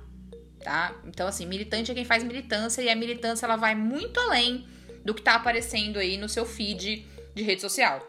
[0.62, 0.94] tá?
[1.06, 4.68] Então, assim, militante é quem faz militância, e a militância ela vai muito além
[5.02, 8.06] do que tá aparecendo aí no seu feed de rede social.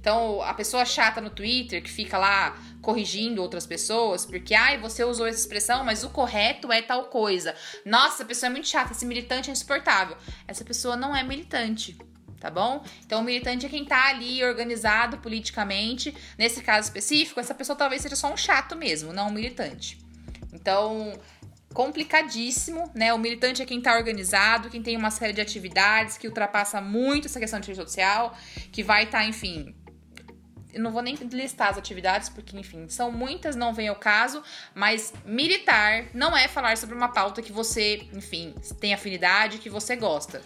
[0.00, 5.04] Então, a pessoa chata no Twitter que fica lá corrigindo outras pessoas, porque, ai, você
[5.04, 7.54] usou essa expressão, mas o correto é tal coisa.
[7.86, 10.16] Nossa, a pessoa é muito chata, esse militante é insuportável.
[10.46, 11.96] Essa pessoa não é militante.
[12.40, 12.84] Tá bom?
[13.06, 16.12] Então, o militante é quem tá ali organizado politicamente.
[16.36, 19.96] Nesse caso específico, essa pessoa talvez seja só um chato mesmo, não um militante.
[20.52, 21.12] Então,
[21.72, 23.14] complicadíssimo, né?
[23.14, 27.26] O militante é quem está organizado, quem tem uma série de atividades que ultrapassa muito
[27.26, 28.36] essa questão de rede social,
[28.72, 29.72] que vai estar, tá, enfim,
[30.74, 34.42] não vou nem listar as atividades, porque, enfim, são muitas, não vem ao caso,
[34.74, 39.96] mas militar não é falar sobre uma pauta que você, enfim, tem afinidade, que você
[39.96, 40.42] gosta.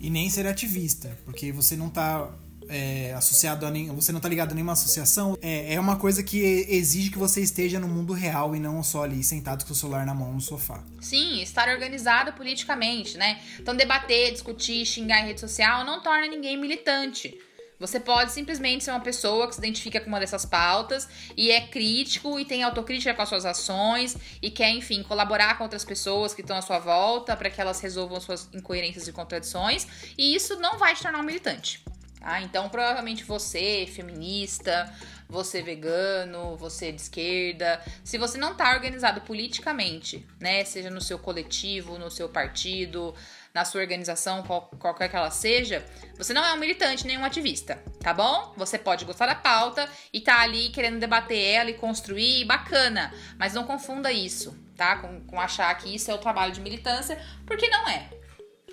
[0.00, 2.32] E nem ser ativista, porque você não tá
[2.68, 3.94] é, associado a nenhum.
[3.94, 5.36] Você não tá ligado a nenhuma associação.
[5.40, 6.38] É, é uma coisa que
[6.68, 10.06] exige que você esteja no mundo real e não só ali sentado com o celular
[10.06, 10.82] na mão no sofá.
[11.00, 13.40] Sim, estar organizado politicamente, né?
[13.58, 17.38] Então, debater, discutir, xingar em rede social não torna ninguém militante.
[17.82, 21.62] Você pode simplesmente ser uma pessoa que se identifica com uma dessas pautas e é
[21.62, 26.32] crítico e tem autocrítica com as suas ações e quer, enfim, colaborar com outras pessoas
[26.32, 29.88] que estão à sua volta para que elas resolvam suas incoerências e contradições.
[30.16, 31.82] E isso não vai te tornar um militante.
[32.20, 32.40] Tá?
[32.40, 34.88] Então, provavelmente você, feminista,
[35.28, 41.18] você vegano, você de esquerda, se você não está organizado politicamente, né, seja no seu
[41.18, 43.12] coletivo, no seu partido,
[43.54, 45.84] na sua organização, qual, qualquer que ela seja,
[46.16, 48.54] você não é um militante nem um ativista, tá bom?
[48.56, 53.52] Você pode gostar da pauta e tá ali querendo debater ela e construir, bacana, mas
[53.52, 54.96] não confunda isso, tá?
[54.96, 58.08] Com, com achar que isso é o trabalho de militância, porque não é.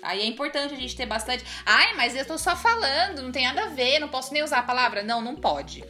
[0.02, 1.44] Aí é importante a gente ter bastante.
[1.66, 4.60] Ai, mas eu tô só falando, não tem nada a ver, não posso nem usar
[4.60, 5.02] a palavra.
[5.02, 5.84] Não, não pode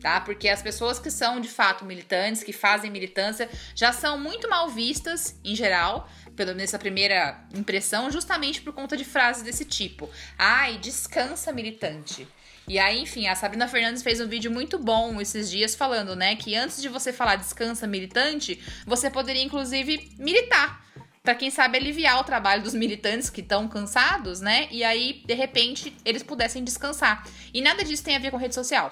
[0.00, 0.20] tá?
[0.20, 4.68] Porque as pessoas que são de fato militantes, que fazem militância, já são muito mal
[4.68, 6.08] vistas em geral,
[6.40, 10.08] pelo nessa primeira impressão, justamente por conta de frases desse tipo.
[10.38, 12.26] Ai, descansa militante.
[12.66, 16.36] E aí, enfim, a Sabrina Fernandes fez um vídeo muito bom esses dias falando, né,
[16.36, 20.82] que antes de você falar descansa militante, você poderia inclusive militar.
[21.22, 24.66] Para quem sabe aliviar o trabalho dos militantes que estão cansados, né?
[24.70, 27.28] E aí, de repente, eles pudessem descansar.
[27.52, 28.90] E nada disso tem a ver com rede social.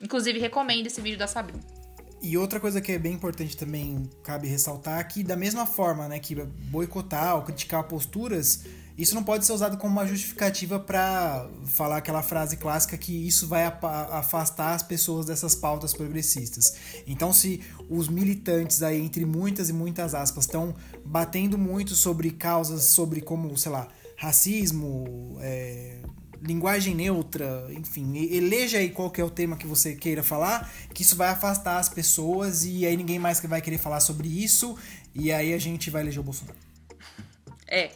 [0.00, 1.77] Inclusive, recomendo esse vídeo da Sabrina.
[2.20, 6.18] E outra coisa que é bem importante também, cabe ressaltar, que da mesma forma né,
[6.18, 8.64] que boicotar ou criticar posturas,
[8.98, 13.46] isso não pode ser usado como uma justificativa para falar aquela frase clássica que isso
[13.46, 16.74] vai afastar as pessoas dessas pautas progressistas.
[17.06, 22.82] Então, se os militantes aí, entre muitas e muitas aspas, estão batendo muito sobre causas
[22.82, 26.02] sobre como, sei lá, racismo, é,
[26.42, 31.02] linguagem neutra, enfim, eleja aí qual que é o tema que você queira falar, que
[31.02, 34.76] isso vai afastar as pessoas e aí ninguém mais vai querer falar sobre isso
[35.14, 36.68] e aí a gente vai eleger o Bolsonaro.
[37.70, 37.90] É,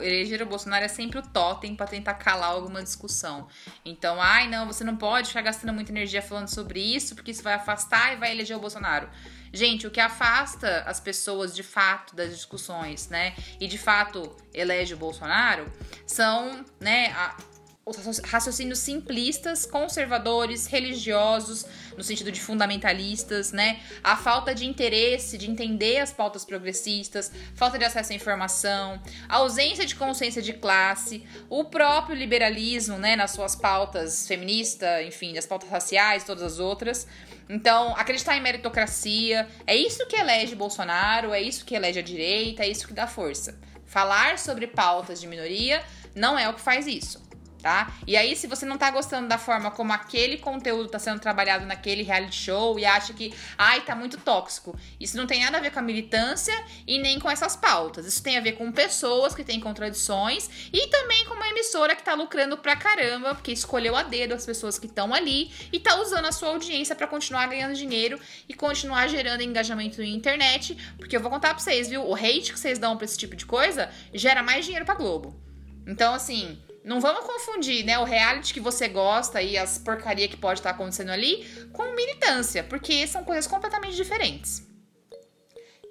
[0.00, 3.48] eleger o Bolsonaro é sempre o totem para tentar calar alguma discussão.
[3.84, 7.42] Então, ai não, você não pode ficar gastando muita energia falando sobre isso, porque isso
[7.42, 9.08] vai afastar e vai eleger o Bolsonaro.
[9.52, 13.34] Gente, o que afasta as pessoas de fato das discussões, né?
[13.60, 15.70] E de fato elege o Bolsonaro
[16.06, 17.36] são, né, a,
[17.84, 21.66] os raciocínios simplistas, conservadores, religiosos,
[21.96, 23.80] no sentido de fundamentalistas, né?
[24.04, 29.36] A falta de interesse de entender as pautas progressistas, falta de acesso à informação, a
[29.36, 35.46] ausência de consciência de classe, o próprio liberalismo, né, nas suas pautas feminista, enfim, das
[35.46, 37.08] pautas raciais, todas as outras.
[37.48, 42.62] Então, acreditar em meritocracia, é isso que elege Bolsonaro, é isso que elege a direita,
[42.62, 43.58] é isso que dá força.
[43.84, 45.82] Falar sobre pautas de minoria
[46.14, 47.31] não é o que faz isso
[47.62, 47.92] tá?
[48.06, 51.64] E aí, se você não tá gostando da forma como aquele conteúdo tá sendo trabalhado
[51.64, 55.60] naquele reality show e acha que, ai, tá muito tóxico, isso não tem nada a
[55.60, 56.52] ver com a militância
[56.86, 58.04] e nem com essas pautas.
[58.04, 62.02] Isso tem a ver com pessoas que têm contradições e também com uma emissora que
[62.02, 66.00] tá lucrando pra caramba, porque escolheu a dedo as pessoas que estão ali e tá
[66.00, 71.16] usando a sua audiência para continuar ganhando dinheiro e continuar gerando engajamento na internet, porque
[71.16, 72.04] eu vou contar pra vocês, viu?
[72.04, 75.40] O hate que vocês dão pra esse tipo de coisa gera mais dinheiro pra Globo.
[75.86, 80.36] Então, assim, não vamos confundir, né, o reality que você gosta e as porcaria que
[80.36, 84.66] pode estar acontecendo ali com militância, porque são coisas completamente diferentes.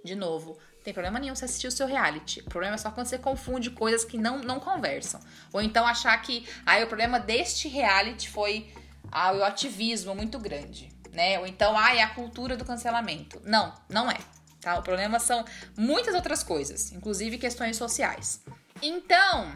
[0.04, 2.42] De novo, não tem problema nenhum você assistir o seu reality.
[2.42, 5.22] O problema é só quando você confunde coisas que não, não conversam.
[5.54, 8.74] Ou então achar que ah, o problema deste reality foi
[9.12, 11.40] ah, o ativismo muito grande, né?
[11.40, 13.40] Ou então, ah, é a cultura do cancelamento.
[13.46, 14.18] Não, não é.
[14.60, 14.78] Tá?
[14.78, 15.46] O problema são
[15.78, 18.44] muitas outras coisas, inclusive questões sociais.
[18.82, 19.54] Então,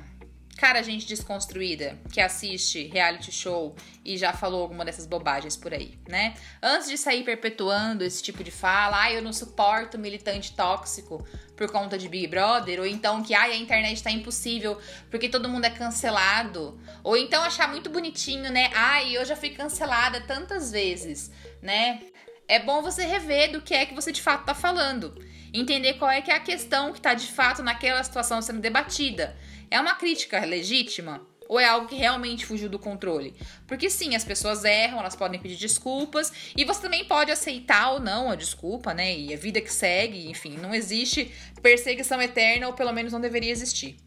[0.57, 5.97] cara, gente desconstruída que assiste reality show e já falou alguma dessas bobagens por aí,
[6.07, 6.33] né?
[6.61, 11.25] Antes de sair perpetuando esse tipo de fala, ah, eu não suporto militante tóxico
[11.57, 14.79] por conta de Big Brother, ou então que ai, a internet tá impossível
[15.11, 18.69] porque todo mundo é cancelado, ou então achar muito bonitinho, né?
[18.73, 22.01] Ai, eu já fui cancelada tantas vezes, né?
[22.47, 25.13] É bom você rever do que é que você de fato tá falando.
[25.53, 29.35] Entender qual é que é a questão que tá de fato naquela situação sendo debatida
[29.69, 31.21] é uma crítica legítima?
[31.47, 33.35] Ou é algo que realmente fugiu do controle?
[33.67, 37.99] Porque sim, as pessoas erram, elas podem pedir desculpas, e você também pode aceitar ou
[37.99, 39.15] não a desculpa, né?
[39.15, 43.51] E a vida que segue, enfim, não existe perseguição eterna, ou pelo menos não deveria
[43.51, 43.97] existir.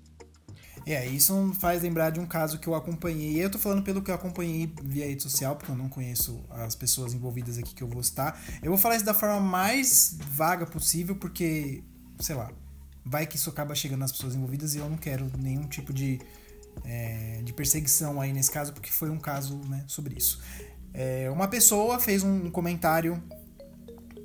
[0.84, 3.44] É, isso faz lembrar de um caso que eu acompanhei.
[3.44, 6.74] Eu tô falando pelo que eu acompanhei via rede social, porque eu não conheço as
[6.74, 8.40] pessoas envolvidas aqui que eu vou citar.
[8.62, 11.84] Eu vou falar isso da forma mais vaga possível, porque,
[12.18, 12.50] sei lá,
[13.08, 16.20] vai que isso acaba chegando nas pessoas envolvidas e eu não quero nenhum tipo de,
[16.84, 20.40] é, de perseguição aí nesse caso, porque foi um caso né, sobre isso.
[20.92, 23.22] É, uma pessoa fez um comentário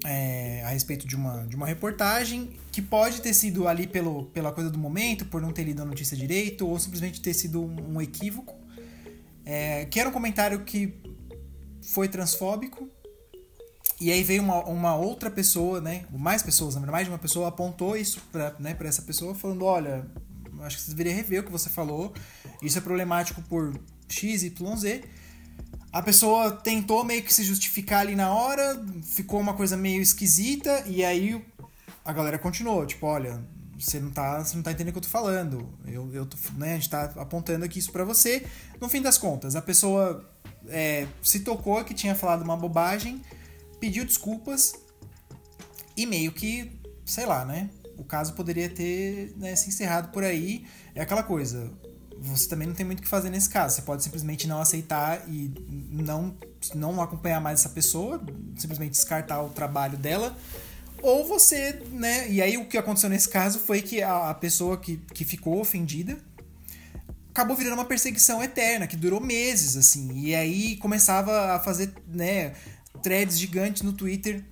[0.05, 4.51] é, a respeito de uma, de uma reportagem que pode ter sido ali pelo, pela
[4.51, 7.95] coisa do momento, por não ter lido a notícia direito, ou simplesmente ter sido um,
[7.95, 8.61] um equívoco.
[9.45, 10.93] É, que era um comentário que
[11.81, 12.89] foi transfóbico,
[14.03, 16.03] e aí veio uma, uma outra pessoa, né?
[16.11, 20.05] Mais pessoas, mais de uma pessoa apontou isso pra, né, pra essa pessoa, falando: olha,
[20.61, 22.13] acho que você deveria rever o que você falou.
[22.61, 25.03] Isso é problemático por X, Y, Z.
[25.91, 30.83] A pessoa tentou meio que se justificar ali na hora, ficou uma coisa meio esquisita,
[30.85, 31.41] e aí
[32.03, 33.41] a galera continuou, tipo, olha,
[33.79, 35.69] você não tá, você não tá entendendo o que eu tô falando.
[35.85, 38.45] Eu, eu tô, né, a gente tá apontando aqui isso para você.
[38.81, 40.29] No fim das contas, a pessoa
[40.67, 43.21] é, se tocou que tinha falado uma bobagem,
[43.83, 44.75] pediu desculpas
[45.97, 46.71] e meio que,
[47.05, 47.69] sei lá, né?
[47.97, 50.65] O caso poderia ter né, se encerrado por aí.
[50.95, 51.69] É aquela coisa.
[52.17, 53.75] Você também não tem muito o que fazer nesse caso.
[53.75, 55.53] Você pode simplesmente não aceitar e
[55.91, 56.33] não,
[56.73, 58.23] não acompanhar mais essa pessoa,
[58.55, 60.33] simplesmente descartar o trabalho dela.
[61.01, 62.31] Ou você, né?
[62.31, 65.59] E aí o que aconteceu nesse caso foi que a, a pessoa que, que ficou
[65.59, 66.17] ofendida
[67.31, 70.09] acabou virando uma perseguição eterna, que durou meses, assim.
[70.19, 72.53] E aí começava a fazer, né?
[73.03, 74.43] Threads gigantes no Twitter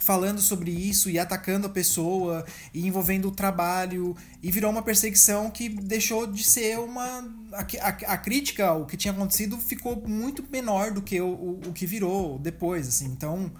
[0.00, 5.50] falando sobre isso e atacando a pessoa e envolvendo o trabalho e virou uma perseguição
[5.50, 7.04] que deixou de ser uma
[7.52, 11.60] a, a, a crítica ao que tinha acontecido ficou muito menor do que o, o,
[11.68, 13.52] o que virou depois assim então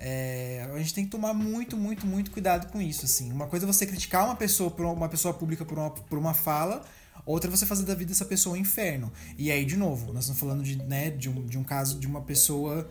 [0.00, 3.32] É, a gente tem que tomar muito, muito, muito cuidado com isso, assim.
[3.32, 6.32] Uma coisa é você criticar uma pessoa por uma pessoa pública por uma, por uma
[6.32, 6.84] fala,
[7.26, 9.10] outra é você fazer da vida dessa pessoa um inferno.
[9.36, 12.06] E aí, de novo, nós estamos falando de, né, de, um, de um caso de
[12.06, 12.88] uma pessoa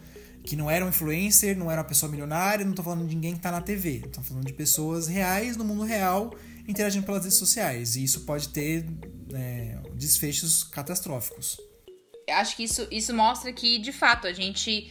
[0.47, 3.33] que não era um influencer, não era uma pessoa milionária, não estou falando de ninguém
[3.33, 4.01] que está na TV.
[4.05, 6.33] Estou falando de pessoas reais no mundo real
[6.65, 7.97] interagindo pelas redes sociais.
[7.97, 8.85] E isso pode ter
[9.33, 11.57] é, desfechos catastróficos.
[12.25, 14.89] Eu acho que isso, isso mostra que, de fato, a gente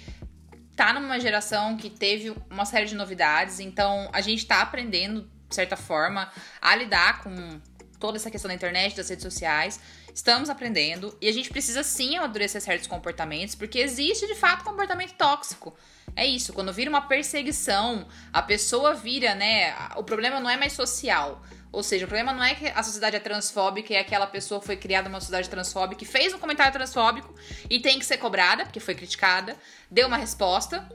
[0.76, 5.54] tá numa geração que teve uma série de novidades, então a gente tá aprendendo, de
[5.54, 6.30] certa forma,
[6.60, 7.60] a lidar com
[7.98, 9.80] toda essa questão da internet, das redes sociais.
[10.14, 15.12] Estamos aprendendo e a gente precisa sim amadurecer certos comportamentos, porque existe de fato comportamento
[15.12, 15.74] tóxico.
[16.14, 19.74] É isso, quando vira uma perseguição, a pessoa vira, né?
[19.96, 21.42] O problema não é mais social.
[21.70, 24.76] Ou seja, o problema não é que a sociedade é transfóbica e aquela pessoa foi
[24.76, 27.34] criada numa sociedade transfóbica e fez um comentário transfóbico
[27.68, 29.54] e tem que ser cobrada, porque foi criticada,
[29.90, 30.88] deu uma resposta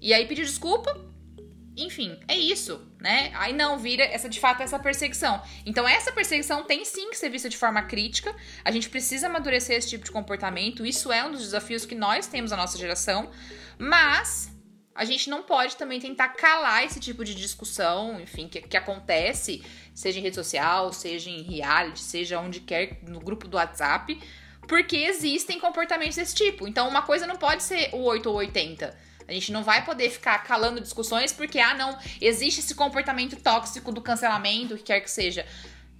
[0.00, 1.07] e aí pediu desculpa.
[1.78, 3.30] Enfim, é isso, né?
[3.34, 5.40] Aí não vira essa de fato essa perseguição.
[5.64, 8.34] Então essa perseguição tem sim que ser vista de forma crítica.
[8.64, 10.84] A gente precisa amadurecer esse tipo de comportamento.
[10.84, 13.30] Isso é um dos desafios que nós temos na nossa geração,
[13.78, 14.52] mas
[14.92, 19.64] a gente não pode também tentar calar esse tipo de discussão, enfim, que, que acontece,
[19.94, 24.18] seja em rede social, seja em reality, seja onde quer, no grupo do WhatsApp,
[24.66, 26.66] porque existem comportamentos desse tipo.
[26.66, 29.07] Então, uma coisa não pode ser o 8 ou 80.
[29.28, 33.92] A gente não vai poder ficar calando discussões porque, ah, não, existe esse comportamento tóxico
[33.92, 35.44] do cancelamento, o que quer que seja.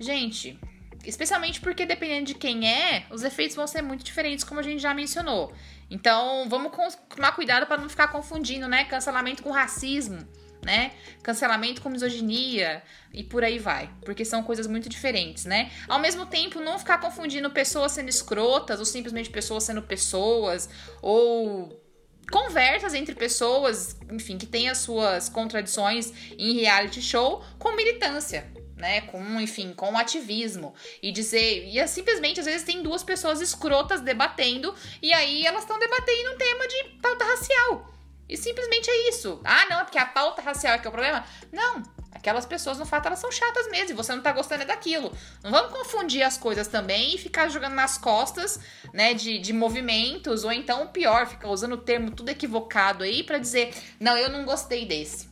[0.01, 0.59] Gente,
[1.05, 4.81] especialmente porque dependendo de quem é, os efeitos vão ser muito diferentes, como a gente
[4.81, 5.53] já mencionou.
[5.91, 6.73] Então, vamos
[7.15, 8.85] tomar cuidado para não ficar confundindo, né?
[8.85, 10.27] Cancelamento com racismo,
[10.65, 10.93] né?
[11.23, 15.71] Cancelamento com misoginia e por aí vai, porque são coisas muito diferentes, né?
[15.87, 20.69] Ao mesmo tempo, não ficar confundindo pessoas sendo escrotas ou simplesmente pessoas sendo pessoas
[21.03, 21.88] ou
[22.31, 29.01] conversas entre pessoas, enfim, que têm as suas contradições em reality show com militância, né,
[29.03, 34.01] com, enfim, com ativismo e dizer, e é simplesmente às vezes tem duas pessoas escrotas
[34.01, 37.95] debatendo e aí elas estão debatendo um tema de pauta racial.
[38.29, 39.41] E simplesmente é isso.
[39.43, 41.25] Ah, não, é porque a pauta racial é que é o problema?
[41.51, 41.83] Não.
[42.13, 43.91] Aquelas pessoas, no fato, elas são chatas mesmo.
[43.91, 45.13] E você não tá gostando é daquilo.
[45.43, 48.59] Não vamos confundir as coisas também e ficar jogando nas costas,
[48.93, 50.45] né, de, de movimentos.
[50.45, 54.45] Ou então, pior, ficar usando o termo tudo equivocado aí para dizer, não, eu não
[54.45, 55.29] gostei desse.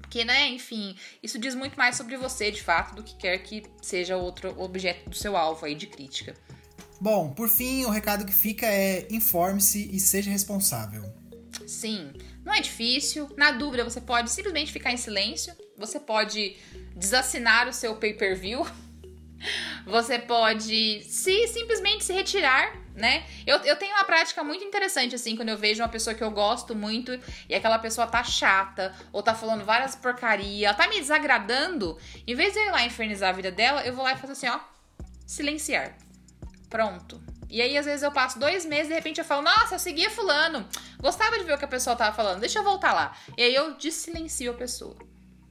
[0.00, 3.62] Porque, né, enfim, isso diz muito mais sobre você, de fato, do que quer que
[3.80, 6.34] seja outro objeto do seu alvo aí de crítica.
[7.00, 11.02] Bom, por fim, o recado que fica é informe-se e seja responsável.
[11.66, 12.12] Sim,
[12.44, 13.28] não é difícil.
[13.36, 15.54] Na dúvida, você pode simplesmente ficar em silêncio.
[15.84, 16.56] Você pode
[16.94, 18.66] desassinar o seu pay-per-view.
[19.86, 23.24] Você pode se simplesmente se retirar né?
[23.46, 26.30] Eu, eu tenho uma prática muito interessante, assim, quando eu vejo uma pessoa que eu
[26.30, 27.18] gosto muito
[27.48, 32.52] e aquela pessoa tá chata, ou tá falando várias porcaria, tá me desagradando, em vez
[32.52, 34.58] de eu ir lá infernizar a vida dela, eu vou lá e faço assim, ó,
[35.26, 35.96] silenciar.
[36.68, 37.20] Pronto.
[37.48, 39.78] E aí, às vezes, eu passo dois meses e de repente eu falo, nossa, eu
[39.78, 40.66] seguia fulano,
[40.98, 43.14] gostava de ver o que a pessoa tava falando, deixa eu voltar lá.
[43.36, 44.96] E aí eu desilencio a pessoa.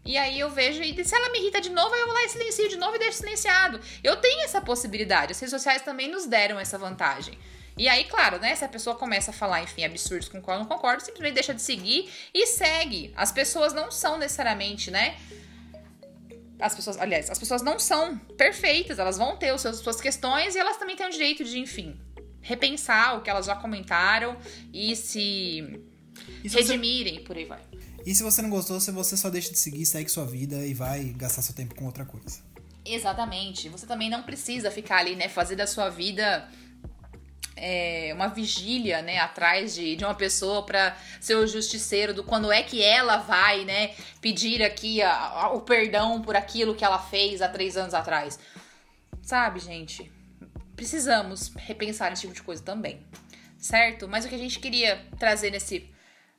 [0.03, 2.29] E aí eu vejo, e se ela me irrita de novo, eu vou lá e
[2.29, 3.79] silencio de novo e deixo silenciado.
[4.03, 5.31] Eu tenho essa possibilidade.
[5.31, 7.37] As redes sociais também nos deram essa vantagem.
[7.77, 8.55] E aí, claro, né?
[8.55, 11.35] Se a pessoa começa a falar, enfim, absurdos com o qual eu não concordo, simplesmente
[11.35, 13.13] deixa de seguir e segue.
[13.15, 15.15] As pessoas não são necessariamente, né?
[16.59, 20.59] As pessoas, aliás, as pessoas não são perfeitas, elas vão ter as suas questões e
[20.59, 21.99] elas também têm o direito de, enfim,
[22.41, 24.37] repensar o que elas já comentaram
[24.71, 25.81] e se
[26.43, 27.21] e se redimirem, você...
[27.21, 27.61] por aí vai.
[28.05, 31.13] E se você não gostou, você só deixa de seguir, segue sua vida e vai
[31.15, 32.39] gastar seu tempo com outra coisa.
[32.83, 33.69] Exatamente.
[33.69, 36.49] Você também não precisa ficar ali, né, fazer da sua vida
[37.55, 42.51] é, uma vigília, né, atrás de, de uma pessoa para ser o justiceiro do quando
[42.51, 46.99] é que ela vai, né, pedir aqui a, a, o perdão por aquilo que ela
[46.99, 48.39] fez há três anos atrás.
[49.21, 50.11] Sabe, gente?
[50.75, 53.05] Precisamos repensar esse tipo de coisa também,
[53.59, 54.07] certo?
[54.07, 55.87] Mas o que a gente queria trazer nesse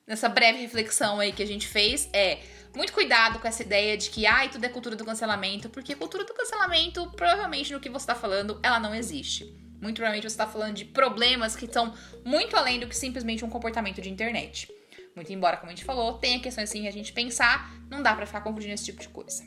[0.06, 2.40] nessa breve reflexão aí que a gente fez é
[2.74, 6.24] muito cuidado com essa ideia de que ai, tudo é cultura do cancelamento, porque cultura
[6.24, 9.44] do cancelamento, provavelmente no que você está falando, ela não existe.
[9.80, 11.92] Muito provavelmente você está falando de problemas que estão
[12.24, 14.72] muito além do que simplesmente um comportamento de internet.
[15.14, 18.24] Muito embora, como a gente falou, tenha questões assim a gente pensar, não dá para
[18.24, 19.44] ficar confundindo esse tipo de coisa.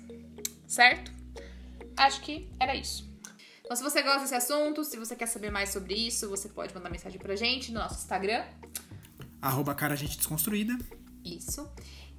[0.67, 1.11] Certo?
[1.97, 3.09] Acho que era isso.
[3.63, 6.75] Então, se você gosta desse assunto, se você quer saber mais sobre isso, você pode
[6.75, 8.43] mandar mensagem pra gente no nosso Instagram,
[9.45, 10.75] Arroba cara gente desconstruída.
[11.23, 11.69] Isso.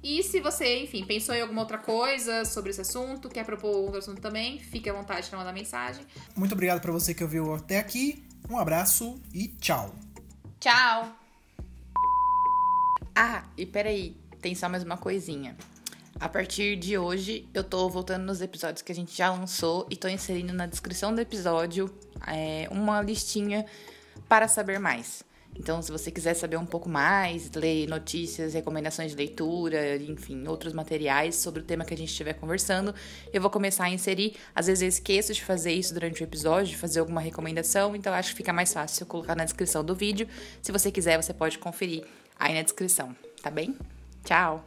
[0.01, 3.97] E se você, enfim, pensou em alguma outra coisa sobre esse assunto, quer propor outro
[3.97, 6.05] assunto também, fique à vontade para mandar mensagem.
[6.37, 8.23] Muito obrigado para você que ouviu até aqui.
[8.49, 9.93] Um abraço e tchau.
[10.57, 11.13] Tchau.
[13.13, 14.15] Ah, e peraí.
[14.39, 15.57] tem só mais uma coisinha.
[16.21, 19.97] A partir de hoje, eu tô voltando nos episódios que a gente já lançou e
[19.97, 21.93] tô inserindo na descrição do episódio
[22.25, 23.65] é, uma listinha
[24.29, 25.26] para saber mais.
[25.59, 30.73] Então, se você quiser saber um pouco mais, ler notícias, recomendações de leitura, enfim, outros
[30.73, 32.93] materiais sobre o tema que a gente estiver conversando,
[33.33, 34.35] eu vou começar a inserir.
[34.53, 38.13] Às vezes eu esqueço de fazer isso durante o episódio, de fazer alguma recomendação, então
[38.13, 40.27] acho que fica mais fácil eu colocar na descrição do vídeo.
[40.61, 42.03] Se você quiser, você pode conferir
[42.39, 43.75] aí na descrição, tá bem?
[44.23, 44.63] Tchau!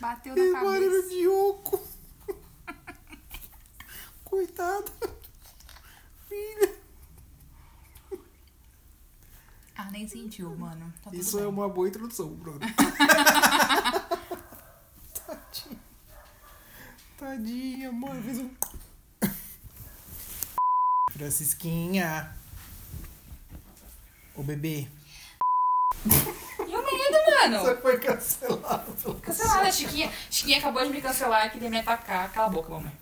[0.00, 1.80] Bateu fez barulho de oco.
[4.24, 4.92] Coitada.
[6.28, 6.74] Filha.
[9.76, 10.92] Ah, nem sentiu, mano.
[11.02, 11.46] Tá Isso bem.
[11.46, 12.60] é uma boa introdução, Bruno.
[15.14, 15.78] Tadinha.
[17.16, 18.22] Tadinha, mano.
[18.22, 18.50] Fez um.
[21.12, 22.36] Francisquinha.
[24.34, 24.88] Ô bebê.
[27.38, 27.60] Mano?
[27.60, 30.10] Você foi cancelado Cancelada, Chiquinha.
[30.30, 32.32] Chiquinha acabou de me cancelar e queria me atacar.
[32.32, 32.92] Cala a boca, mamãe.